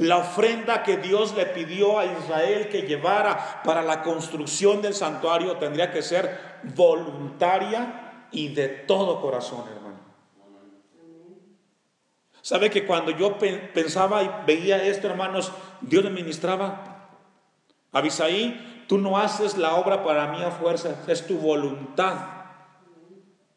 La 0.00 0.16
ofrenda 0.16 0.82
que 0.82 0.96
Dios 0.96 1.36
le 1.36 1.44
pidió 1.44 1.98
a 1.98 2.06
Israel 2.06 2.70
que 2.70 2.82
llevara 2.82 3.60
para 3.62 3.82
la 3.82 4.02
construcción 4.02 4.80
del 4.80 4.94
santuario 4.94 5.58
tendría 5.58 5.90
que 5.90 6.00
ser 6.00 6.40
voluntaria 6.74 8.28
y 8.32 8.48
de 8.48 8.68
todo 8.68 9.20
corazón, 9.20 9.64
hermano. 9.68 9.98
¿Sabe 12.40 12.70
que 12.70 12.86
cuando 12.86 13.10
yo 13.10 13.36
pensaba 13.74 14.22
y 14.22 14.30
veía 14.46 14.82
esto, 14.82 15.06
hermanos, 15.06 15.52
Dios 15.82 16.02
me 16.04 16.10
ministraba? 16.10 17.10
Abisaí, 17.92 18.86
tú 18.88 18.96
no 18.96 19.18
haces 19.18 19.58
la 19.58 19.74
obra 19.74 20.02
para 20.02 20.28
mí 20.28 20.42
a 20.42 20.50
fuerza, 20.50 20.96
es 21.08 21.26
tu 21.26 21.36
voluntad. 21.36 22.16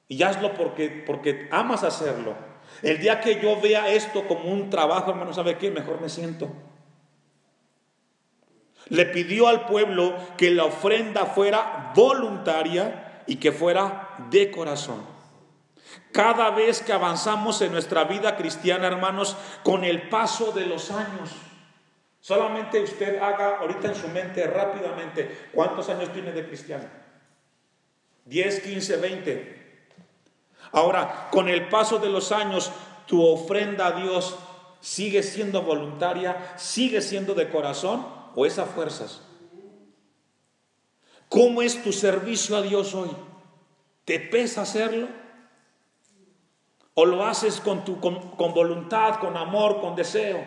Y 0.10 0.22
hazlo 0.24 0.54
porque, 0.56 1.04
porque 1.08 1.48
amas 1.54 1.86
hacerlo. 1.86 2.36
El 2.84 3.00
día 3.00 3.22
que 3.22 3.40
yo 3.42 3.60
vea 3.60 3.90
esto 3.90 4.28
como 4.28 4.52
un 4.52 4.70
trabajo, 4.70 5.12
hermano, 5.12 5.34
¿sabe 5.34 5.58
qué? 5.58 5.72
Mejor 5.72 6.00
me 6.02 6.10
siento. 6.10 6.52
Le 8.90 9.06
pidió 9.06 9.48
al 9.48 9.66
pueblo 9.66 10.16
que 10.38 10.52
la 10.52 10.66
ofrenda 10.66 11.26
fuera 11.26 11.94
voluntaria 11.96 13.24
y 13.26 13.38
que 13.38 13.52
fuera 13.52 14.16
de 14.30 14.52
corazón. 14.52 15.02
Cada 16.12 16.52
vez 16.52 16.84
que 16.84 16.94
avanzamos 16.94 17.62
en 17.62 17.72
nuestra 17.72 18.04
vida 18.04 18.36
cristiana, 18.36 18.88
hermanos, 18.88 19.38
con 19.64 19.84
el 19.84 20.10
paso 20.10 20.52
de 20.52 20.66
los 20.66 20.92
años, 20.92 21.32
Solamente 22.24 22.80
usted 22.80 23.22
haga 23.22 23.58
ahorita 23.58 23.90
en 23.90 23.96
su 23.96 24.08
mente 24.08 24.48
rápidamente 24.48 25.50
cuántos 25.52 25.90
años 25.90 26.14
tiene 26.14 26.32
de 26.32 26.48
cristiano. 26.48 26.86
10, 28.24 28.62
15, 28.62 28.96
20. 28.96 29.63
Ahora, 30.74 31.30
con 31.32 31.48
el 31.48 31.70
paso 31.70 32.00
de 32.00 32.10
los 32.10 32.32
años, 32.32 32.72
tu 33.06 33.26
ofrenda 33.26 33.88
a 33.88 33.92
Dios 33.92 34.36
sigue 34.82 35.24
siendo 35.24 35.62
voluntaria, 35.62 36.56
sigue 36.58 37.02
siendo 37.02 37.36
de 37.36 37.50
corazón 37.50 38.06
o 38.36 38.46
es 38.46 38.58
a 38.58 38.66
fuerzas. 38.66 39.22
¿Cómo 41.30 41.62
es 41.62 41.82
tu 41.82 41.94
servicio 41.94 42.58
a 42.58 42.62
Dios 42.64 42.94
hoy? 42.96 43.12
¿Te 44.04 44.20
pesa 44.20 44.64
hacerlo? 44.64 45.08
¿O 46.96 47.06
lo 47.06 47.24
haces 47.26 47.60
con, 47.60 47.82
con 47.82 48.54
voluntad, 48.54 49.20
con 49.20 49.38
amor, 49.38 49.80
con 49.80 49.96
deseo? 49.96 50.44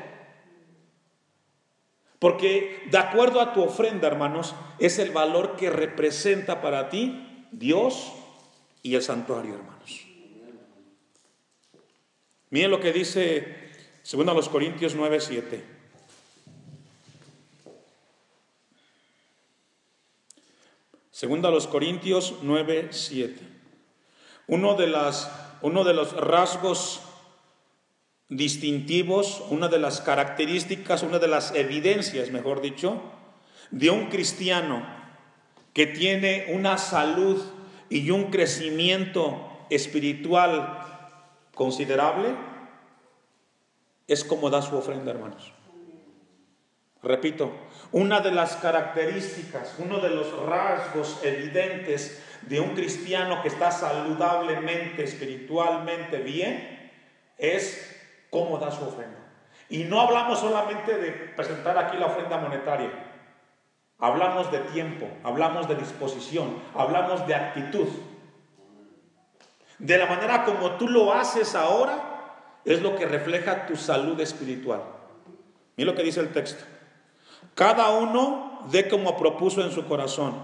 Porque 2.19 2.83
de 2.91 2.99
acuerdo 2.99 3.41
a 3.41 3.53
tu 3.53 3.63
ofrenda, 3.63 4.09
hermanos, 4.09 4.55
es 4.79 4.99
el 4.99 5.13
valor 5.13 5.55
que 5.57 5.71
representa 5.71 6.61
para 6.61 6.89
ti 6.89 7.47
Dios 7.53 8.13
y 8.83 8.97
el 8.97 9.03
santuario, 9.03 9.55
hermanos. 9.55 9.76
Miren 12.51 12.71
lo 12.71 12.81
que 12.81 12.93
dice 12.93 13.71
segundo 14.03 14.33
a 14.33 14.35
los 14.35 14.49
Corintios 14.49 14.95
9, 14.95 15.21
7. 15.21 15.65
Segundo 21.11 21.49
a 21.49 21.51
los 21.51 21.67
Corintios 21.67 22.35
9, 22.43 22.89
7. 22.91 23.41
Uno 24.47 24.75
de, 24.75 24.87
las, 24.87 25.31
uno 25.63 25.83
de 25.83 25.95
los 25.95 26.13
rasgos 26.13 27.01
distintivos, 28.29 29.43
una 29.51 29.67
de 29.67 29.81
las 29.81 30.01
características, 30.01 31.03
una 31.03 31.19
de 31.19 31.29
las 31.29 31.53
evidencias, 31.53 32.31
mejor 32.31 32.61
dicho, 32.61 33.03
de 33.73 33.91
un 33.91 34.07
cristiano 34.07 34.87
que 35.73 35.87
tiene 35.87 36.47
una 36.51 36.79
salud 36.79 37.43
y 37.91 38.11
un 38.11 38.31
crecimiento 38.31 39.67
espiritual 39.69 40.96
considerable, 41.57 42.37
es 44.07 44.23
como 44.23 44.51
da 44.51 44.61
su 44.63 44.77
ofrenda, 44.77 45.11
hermanos. 45.11 45.53
Repito, 47.03 47.51
una 47.93 48.21
de 48.21 48.31
las 48.31 48.57
características, 48.57 49.77
uno 49.79 49.99
de 49.99 50.11
los 50.11 50.31
rasgos 50.45 51.21
evidentes 51.25 52.23
de 52.43 52.61
un 52.61 52.75
cristiano 52.75 53.41
que 53.43 53.49
está 53.49 53.71
saludablemente, 53.71 55.03
espiritualmente 55.03 56.19
bien, 56.19 56.93
es 57.39 57.97
cómo 58.31 58.59
da 58.59 58.71
su 58.71 58.85
ofrenda. 58.85 59.19
Y 59.71 59.85
no 59.85 60.01
hablamos 60.01 60.41
solamente 60.41 60.99
de 60.99 61.11
presentar 61.11 61.79
aquí 61.79 61.97
la 61.97 62.07
ofrenda 62.07 62.37
monetaria. 62.37 62.91
Hablamos 63.99 64.53
de 64.53 64.59
tiempo, 64.59 65.09
hablamos 65.25 65.69
de 65.69 65.77
disposición, 65.77 66.63
hablamos 66.75 67.27
de 67.27 67.35
actitud. 67.35 67.89
De 69.79 69.99
la 69.99 70.07
manera 70.07 70.45
como 70.45 70.73
tú 70.73 70.89
lo 70.89 71.13
haces 71.13 71.55
ahora, 71.55 72.61
es 72.65 72.83
lo 72.83 72.97
que 72.97 73.07
refleja 73.07 73.67
tu 73.67 73.77
salud 73.77 74.19
espiritual. 74.21 74.83
Mira 75.77 75.91
lo 75.91 75.97
que 75.97 76.03
dice 76.03 76.21
el 76.21 76.33
texto. 76.33 76.65
Cada 77.55 77.91
uno 77.91 78.67
dé 78.71 78.89
como 78.89 79.17
propuso 79.17 79.63
en 79.63 79.71
su 79.71 79.87
corazón, 79.87 80.35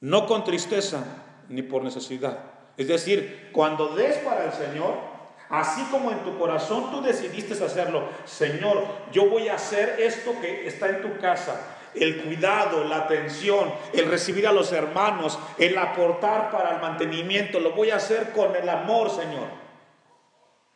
no 0.00 0.26
con 0.26 0.44
tristeza 0.44 1.04
ni 1.48 1.62
por 1.62 1.82
necesidad. 1.82 2.38
Es 2.76 2.88
decir, 2.88 3.50
cuando 3.52 3.88
des 3.94 4.16
para 4.18 4.44
el 4.44 4.52
Señor, 4.52 5.08
Así 5.50 5.82
como 5.90 6.10
en 6.10 6.18
tu 6.24 6.38
corazón 6.38 6.90
tú 6.90 7.00
decidiste 7.00 7.54
hacerlo, 7.64 8.08
Señor, 8.26 8.84
yo 9.12 9.30
voy 9.30 9.48
a 9.48 9.54
hacer 9.54 9.96
esto 9.98 10.32
que 10.42 10.66
está 10.66 10.90
en 10.90 11.00
tu 11.00 11.18
casa, 11.18 11.77
el 12.00 12.22
cuidado, 12.22 12.84
la 12.84 12.98
atención, 12.98 13.72
el 13.92 14.06
recibir 14.06 14.46
a 14.46 14.52
los 14.52 14.72
hermanos, 14.72 15.38
el 15.58 15.76
aportar 15.78 16.50
para 16.50 16.74
el 16.74 16.80
mantenimiento, 16.80 17.60
lo 17.60 17.72
voy 17.72 17.90
a 17.90 17.96
hacer 17.96 18.32
con 18.32 18.54
el 18.56 18.68
amor, 18.68 19.10
Señor. 19.10 19.48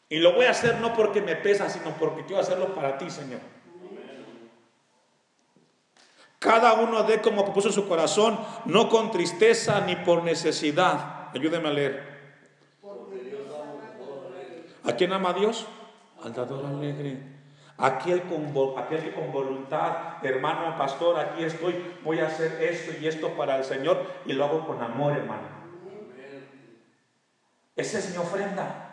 Y 0.09 0.19
lo 0.19 0.35
voy 0.35 0.47
a 0.47 0.51
hacer 0.51 0.79
no 0.81 0.93
porque 0.93 1.23
me 1.23 1.37
pesa, 1.37 1.71
sino 1.71 1.91
porque 1.99 2.25
quiero 2.25 2.43
hacerlo 2.43 2.75
para 2.75 2.99
ti, 2.99 3.11
Señor. 3.11 3.41
Cada 6.39 6.75
uno 6.75 7.05
de 7.05 7.21
como 7.21 7.53
puso 7.55 7.71
su 7.71 7.87
corazón, 7.87 8.39
no 8.65 8.89
con 8.89 9.11
tristeza 9.11 9.81
ni 9.83 9.97
por 9.97 10.25
necesidad. 10.25 11.29
Ayúdeme 11.33 11.69
a 11.69 11.73
leer. 11.73 12.13
¿A 14.85 14.93
quién 14.93 15.13
ama 15.13 15.31
a 15.31 15.35
Dios? 15.35 15.67
Al 16.23 16.35
dador 16.35 16.67
alegre. 16.67 17.42
Aquel, 17.79 18.23
con, 18.23 18.53
que 18.89 19.13
con 19.13 19.33
voluntad, 19.33 20.25
hermano, 20.25 20.77
pastor, 20.77 21.19
aquí 21.19 21.43
estoy, 21.45 21.75
voy 22.05 22.21
a 22.21 22.27
hacer 22.27 22.63
esto 22.63 22.93
y 23.01 23.09
esto 23.09 23.31
para 23.31 23.57
el 23.57 23.65
Señor 23.65 24.07
y 24.27 24.35
lo 24.35 24.45
hago 24.45 24.67
con 24.67 24.83
amor, 24.83 25.13
hermano. 25.13 25.63
Esa 27.75 27.99
es 27.99 28.11
mi 28.11 28.19
ofrenda. 28.19 28.89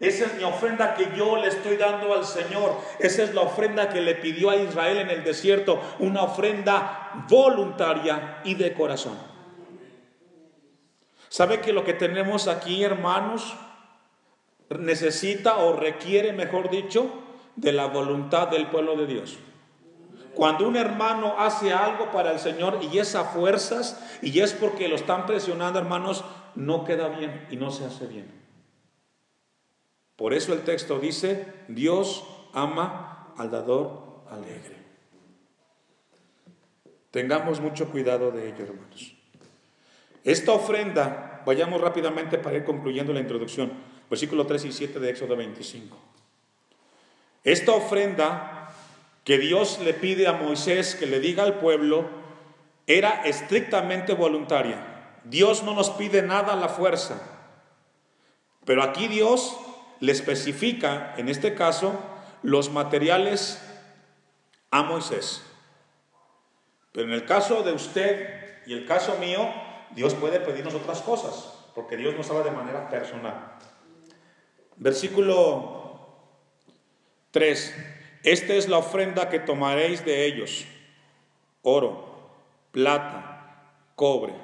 Esa 0.00 0.26
es 0.26 0.34
mi 0.34 0.44
ofrenda 0.44 0.94
que 0.94 1.16
yo 1.16 1.36
le 1.36 1.48
estoy 1.48 1.76
dando 1.76 2.12
al 2.12 2.24
Señor. 2.24 2.76
Esa 2.98 3.22
es 3.22 3.34
la 3.34 3.42
ofrenda 3.42 3.88
que 3.88 4.00
le 4.00 4.16
pidió 4.16 4.50
a 4.50 4.56
Israel 4.56 4.98
en 4.98 5.10
el 5.10 5.24
desierto. 5.24 5.80
Una 6.00 6.24
ofrenda 6.24 7.24
voluntaria 7.28 8.40
y 8.44 8.54
de 8.54 8.74
corazón. 8.74 9.16
¿Sabe 11.28 11.60
que 11.60 11.72
lo 11.72 11.84
que 11.84 11.94
tenemos 11.94 12.48
aquí, 12.48 12.84
hermanos, 12.84 13.56
necesita 14.68 15.58
o 15.58 15.76
requiere, 15.76 16.32
mejor 16.32 16.70
dicho, 16.70 17.23
de 17.56 17.72
la 17.72 17.86
voluntad 17.86 18.48
del 18.48 18.68
pueblo 18.68 18.96
de 18.96 19.06
Dios. 19.06 19.38
Cuando 20.34 20.66
un 20.66 20.76
hermano 20.76 21.36
hace 21.38 21.72
algo 21.72 22.10
para 22.10 22.32
el 22.32 22.40
Señor 22.40 22.80
y 22.82 22.98
es 22.98 23.14
a 23.14 23.24
fuerzas 23.24 24.18
y 24.20 24.40
es 24.40 24.52
porque 24.52 24.88
lo 24.88 24.96
están 24.96 25.26
presionando, 25.26 25.78
hermanos, 25.78 26.24
no 26.56 26.84
queda 26.84 27.08
bien 27.08 27.46
y 27.50 27.56
no 27.56 27.70
se 27.70 27.84
hace 27.84 28.06
bien. 28.06 28.30
Por 30.16 30.34
eso 30.34 30.52
el 30.52 30.62
texto 30.62 30.98
dice, 30.98 31.52
Dios 31.68 32.24
ama 32.52 33.32
al 33.36 33.50
dador 33.50 34.24
alegre. 34.30 34.82
Tengamos 37.10 37.60
mucho 37.60 37.90
cuidado 37.90 38.32
de 38.32 38.48
ello, 38.48 38.64
hermanos. 38.64 39.14
Esta 40.24 40.52
ofrenda, 40.52 41.42
vayamos 41.46 41.80
rápidamente 41.80 42.38
para 42.38 42.56
ir 42.56 42.64
concluyendo 42.64 43.12
la 43.12 43.20
introducción 43.20 43.70
versículo 44.08 44.46
3 44.46 44.66
y 44.66 44.72
7 44.72 45.00
de 45.00 45.10
Éxodo 45.10 45.36
25. 45.36 45.96
Esta 47.44 47.72
ofrenda 47.72 48.72
que 49.22 49.38
Dios 49.38 49.78
le 49.80 49.94
pide 49.94 50.26
a 50.26 50.32
Moisés 50.32 50.94
que 50.94 51.06
le 51.06 51.20
diga 51.20 51.42
al 51.42 51.58
pueblo 51.60 52.08
era 52.86 53.24
estrictamente 53.24 54.14
voluntaria. 54.14 55.12
Dios 55.24 55.62
no 55.62 55.74
nos 55.74 55.90
pide 55.90 56.22
nada 56.22 56.54
a 56.54 56.56
la 56.56 56.68
fuerza. 56.68 57.20
Pero 58.64 58.82
aquí 58.82 59.08
Dios 59.08 59.56
le 60.00 60.12
especifica, 60.12 61.14
en 61.16 61.28
este 61.28 61.54
caso, 61.54 61.94
los 62.42 62.70
materiales 62.70 63.62
a 64.70 64.82
Moisés. 64.82 65.42
Pero 66.92 67.08
en 67.08 67.12
el 67.12 67.24
caso 67.24 67.62
de 67.62 67.72
usted 67.72 68.62
y 68.66 68.72
el 68.72 68.86
caso 68.86 69.16
mío, 69.18 69.50
Dios 69.90 70.14
puede 70.14 70.40
pedirnos 70.40 70.74
otras 70.74 71.00
cosas, 71.02 71.54
porque 71.74 71.96
Dios 71.96 72.14
nos 72.16 72.28
habla 72.30 72.44
de 72.44 72.50
manera 72.50 72.88
personal. 72.88 73.52
Versículo 74.76 75.73
3. 77.34 77.74
Esta 78.22 78.54
es 78.54 78.68
la 78.68 78.78
ofrenda 78.78 79.28
que 79.28 79.40
tomaréis 79.40 80.04
de 80.04 80.24
ellos, 80.24 80.66
oro, 81.62 82.30
plata, 82.70 83.72
cobre. 83.96 84.34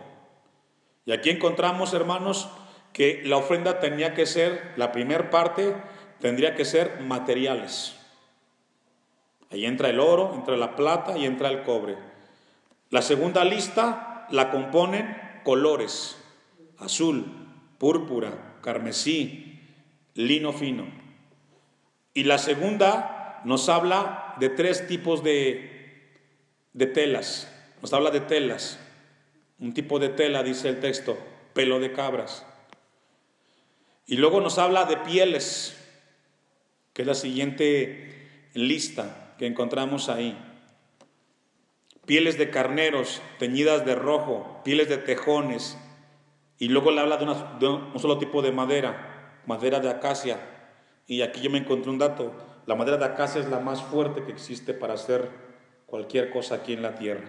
Y 1.06 1.12
aquí 1.12 1.30
encontramos, 1.30 1.94
hermanos, 1.94 2.48
que 2.92 3.22
la 3.24 3.36
ofrenda 3.36 3.78
tenía 3.78 4.12
que 4.12 4.26
ser, 4.26 4.72
la 4.76 4.90
primera 4.90 5.30
parte 5.30 5.76
tendría 6.18 6.56
que 6.56 6.64
ser 6.64 7.00
materiales. 7.00 7.96
Ahí 9.52 9.66
entra 9.66 9.88
el 9.88 10.00
oro, 10.00 10.32
entra 10.34 10.56
la 10.56 10.74
plata 10.74 11.16
y 11.16 11.26
entra 11.26 11.48
el 11.48 11.62
cobre. 11.62 11.96
La 12.90 13.02
segunda 13.02 13.44
lista 13.44 14.26
la 14.30 14.50
componen 14.50 15.16
colores, 15.44 16.18
azul, 16.76 17.24
púrpura, 17.78 18.58
carmesí, 18.62 19.60
lino 20.14 20.52
fino. 20.52 20.99
Y 22.14 22.24
la 22.24 22.38
segunda 22.38 23.40
nos 23.44 23.68
habla 23.68 24.34
de 24.38 24.48
tres 24.48 24.86
tipos 24.86 25.22
de, 25.22 26.10
de 26.72 26.86
telas. 26.86 27.50
Nos 27.80 27.92
habla 27.92 28.10
de 28.10 28.20
telas. 28.20 28.78
Un 29.58 29.74
tipo 29.74 29.98
de 29.98 30.08
tela, 30.08 30.42
dice 30.42 30.68
el 30.68 30.80
texto, 30.80 31.18
pelo 31.52 31.80
de 31.80 31.92
cabras. 31.92 32.46
Y 34.06 34.16
luego 34.16 34.40
nos 34.40 34.58
habla 34.58 34.86
de 34.86 34.96
pieles, 34.96 35.76
que 36.92 37.02
es 37.02 37.08
la 37.08 37.14
siguiente 37.14 38.48
lista 38.54 39.34
que 39.38 39.46
encontramos 39.46 40.08
ahí. 40.08 40.36
Pieles 42.06 42.36
de 42.38 42.50
carneros 42.50 43.22
teñidas 43.38 43.84
de 43.86 43.94
rojo, 43.94 44.62
pieles 44.64 44.88
de 44.88 44.96
tejones. 44.96 45.78
Y 46.58 46.68
luego 46.68 46.90
le 46.90 47.00
habla 47.00 47.18
de, 47.18 47.26
de 47.60 47.68
un 47.68 47.98
solo 48.00 48.18
tipo 48.18 48.42
de 48.42 48.50
madera, 48.50 49.42
madera 49.46 49.78
de 49.78 49.90
acacia. 49.90 50.40
Y 51.10 51.22
aquí 51.22 51.40
yo 51.40 51.50
me 51.50 51.58
encontré 51.58 51.90
un 51.90 51.98
dato, 51.98 52.32
La 52.66 52.76
madera 52.76 52.96
de 52.96 53.04
acacia 53.04 53.40
es 53.40 53.48
la 53.48 53.58
más 53.58 53.82
fuerte 53.82 54.22
que 54.22 54.30
existe 54.30 54.74
para 54.74 54.94
hacer 54.94 55.28
cualquier 55.86 56.30
cosa 56.30 56.54
aquí 56.54 56.72
en 56.72 56.82
la 56.82 56.94
tierra. 56.94 57.24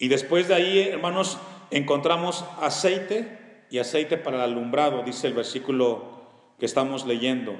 Y 0.00 0.08
después 0.08 0.48
de 0.48 0.54
ahí, 0.54 0.80
hermanos, 0.80 1.38
encontramos 1.70 2.44
aceite 2.60 3.64
y 3.70 3.78
aceite 3.78 4.16
para 4.16 4.38
el 4.38 4.42
alumbrado, 4.42 5.04
dice 5.04 5.28
el 5.28 5.34
versículo 5.34 6.02
que 6.58 6.66
estamos 6.66 7.06
leyendo. 7.06 7.54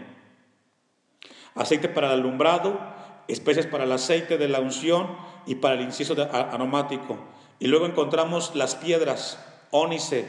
Aceite 1.55 1.89
para 1.89 2.09
el 2.09 2.15
alumbrado, 2.15 2.81
especies 3.29 3.69
para 3.69 3.85
el 3.85 3.93
aceite 3.93 4.37
de 4.37 4.49
la 4.49 4.59
unción 4.59 5.17
y 5.47 5.57
para 5.57 5.77
el 5.77 5.83
inciso 5.83 6.17
aromático. 6.33 7.19
Y 7.61 7.69
luego 7.69 7.87
encontramos 7.87 8.57
las 8.57 8.75
piedras, 8.75 9.39
ónice, 9.71 10.29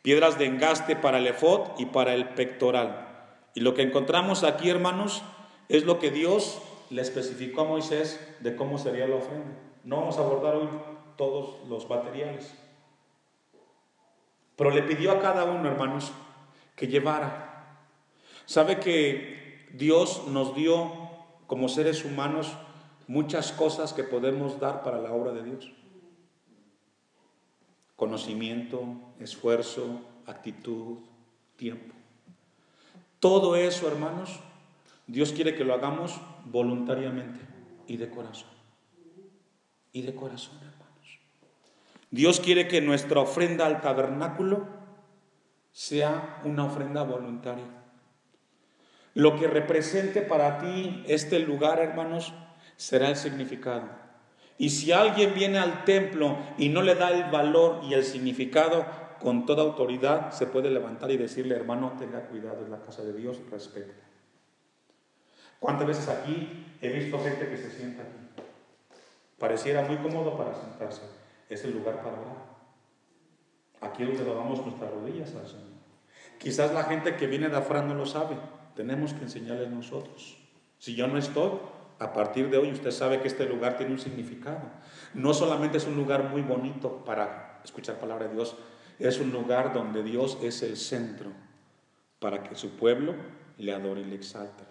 piedras 0.00 0.38
de 0.38 0.46
engaste 0.46 0.96
para 0.96 1.18
el 1.18 1.26
efod 1.26 1.78
y 1.78 1.84
para 1.84 2.14
el 2.14 2.30
pectoral. 2.30 3.09
Y 3.54 3.60
lo 3.60 3.74
que 3.74 3.82
encontramos 3.82 4.44
aquí, 4.44 4.70
hermanos, 4.70 5.22
es 5.68 5.84
lo 5.84 5.98
que 5.98 6.10
Dios 6.10 6.60
le 6.90 7.02
especificó 7.02 7.62
a 7.62 7.64
Moisés 7.64 8.20
de 8.40 8.56
cómo 8.56 8.78
sería 8.78 9.06
la 9.06 9.16
ofrenda. 9.16 9.56
No 9.84 9.96
vamos 9.96 10.18
a 10.18 10.20
abordar 10.20 10.56
hoy 10.56 10.68
todos 11.16 11.68
los 11.68 11.88
materiales. 11.88 12.52
Pero 14.56 14.70
le 14.70 14.82
pidió 14.82 15.12
a 15.12 15.20
cada 15.20 15.44
uno, 15.44 15.68
hermanos, 15.68 16.12
que 16.76 16.86
llevara. 16.86 17.86
¿Sabe 18.46 18.80
que 18.80 19.68
Dios 19.72 20.26
nos 20.28 20.54
dio 20.54 20.92
como 21.46 21.68
seres 21.68 22.04
humanos 22.04 22.52
muchas 23.06 23.52
cosas 23.52 23.92
que 23.92 24.04
podemos 24.04 24.60
dar 24.60 24.82
para 24.82 24.98
la 24.98 25.12
obra 25.12 25.32
de 25.32 25.44
Dios? 25.44 25.72
Conocimiento, 27.96 28.84
esfuerzo, 29.18 30.00
actitud, 30.26 30.98
tiempo. 31.56 31.99
Todo 33.20 33.54
eso, 33.54 33.86
hermanos, 33.86 34.40
Dios 35.06 35.32
quiere 35.32 35.54
que 35.54 35.64
lo 35.64 35.74
hagamos 35.74 36.20
voluntariamente 36.46 37.40
y 37.86 37.96
de 37.98 38.08
corazón. 38.08 38.48
Y 39.92 40.02
de 40.02 40.14
corazón, 40.14 40.56
hermanos. 40.56 41.18
Dios 42.10 42.40
quiere 42.40 42.66
que 42.66 42.80
nuestra 42.80 43.20
ofrenda 43.20 43.66
al 43.66 43.80
tabernáculo 43.80 44.66
sea 45.72 46.40
una 46.44 46.64
ofrenda 46.64 47.02
voluntaria. 47.02 47.66
Lo 49.14 49.38
que 49.38 49.48
represente 49.48 50.22
para 50.22 50.58
ti 50.58 51.04
este 51.06 51.40
lugar, 51.40 51.80
hermanos, 51.80 52.32
será 52.76 53.08
el 53.08 53.16
significado. 53.16 53.88
Y 54.56 54.70
si 54.70 54.92
alguien 54.92 55.34
viene 55.34 55.58
al 55.58 55.84
templo 55.84 56.38
y 56.58 56.68
no 56.68 56.82
le 56.82 56.94
da 56.94 57.10
el 57.10 57.30
valor 57.30 57.80
y 57.84 57.94
el 57.94 58.04
significado, 58.04 58.86
con 59.22 59.46
toda 59.46 59.62
autoridad 59.62 60.32
se 60.32 60.46
puede 60.46 60.70
levantar 60.70 61.10
y 61.10 61.16
decirle, 61.16 61.54
hermano, 61.54 61.92
tenga 61.98 62.26
cuidado, 62.26 62.64
en 62.64 62.70
la 62.70 62.80
casa 62.80 63.02
de 63.02 63.12
Dios, 63.12 63.38
respete. 63.50 63.94
¿Cuántas 65.58 65.86
veces 65.86 66.08
aquí 66.08 66.76
he 66.80 66.88
visto 66.88 67.22
gente 67.22 67.48
que 67.48 67.56
se 67.56 67.70
sienta 67.70 68.02
aquí? 68.02 68.42
Pareciera 69.38 69.82
muy 69.82 69.96
cómodo 69.98 70.36
para 70.36 70.54
sentarse. 70.54 71.02
Es 71.48 71.64
el 71.64 71.72
lugar 71.72 71.96
para 71.96 72.20
orar. 72.20 72.50
Aquí 73.82 74.02
es 74.02 74.08
donde 74.08 74.24
lavamos 74.24 74.64
nuestras 74.64 74.90
rodillas 74.90 75.34
al 75.34 75.46
Señor. 75.46 75.70
Quizás 76.38 76.72
la 76.72 76.84
gente 76.84 77.16
que 77.16 77.26
viene 77.26 77.48
de 77.48 77.56
afuera 77.56 77.82
no 77.82 77.94
lo 77.94 78.06
sabe. 78.06 78.36
Tenemos 78.74 79.12
que 79.12 79.24
enseñarles 79.24 79.70
nosotros. 79.70 80.38
Si 80.78 80.94
yo 80.94 81.06
no 81.06 81.18
estoy, 81.18 81.52
a 81.98 82.14
partir 82.14 82.48
de 82.48 82.56
hoy 82.56 82.72
usted 82.72 82.90
sabe 82.90 83.20
que 83.20 83.28
este 83.28 83.44
lugar 83.44 83.76
tiene 83.76 83.92
un 83.92 83.98
significado. 83.98 84.62
No 85.12 85.34
solamente 85.34 85.76
es 85.76 85.86
un 85.86 85.96
lugar 85.96 86.24
muy 86.24 86.40
bonito 86.40 87.04
para 87.04 87.60
escuchar 87.62 87.96
palabra 87.96 88.28
de 88.28 88.34
Dios, 88.34 88.56
es 89.00 89.18
un 89.18 89.32
lugar 89.32 89.72
donde 89.72 90.02
Dios 90.02 90.38
es 90.42 90.62
el 90.62 90.76
centro 90.76 91.30
para 92.18 92.42
que 92.42 92.54
su 92.54 92.76
pueblo 92.76 93.14
le 93.58 93.74
adore 93.74 94.02
y 94.02 94.04
le 94.04 94.16
exalte. 94.16 94.69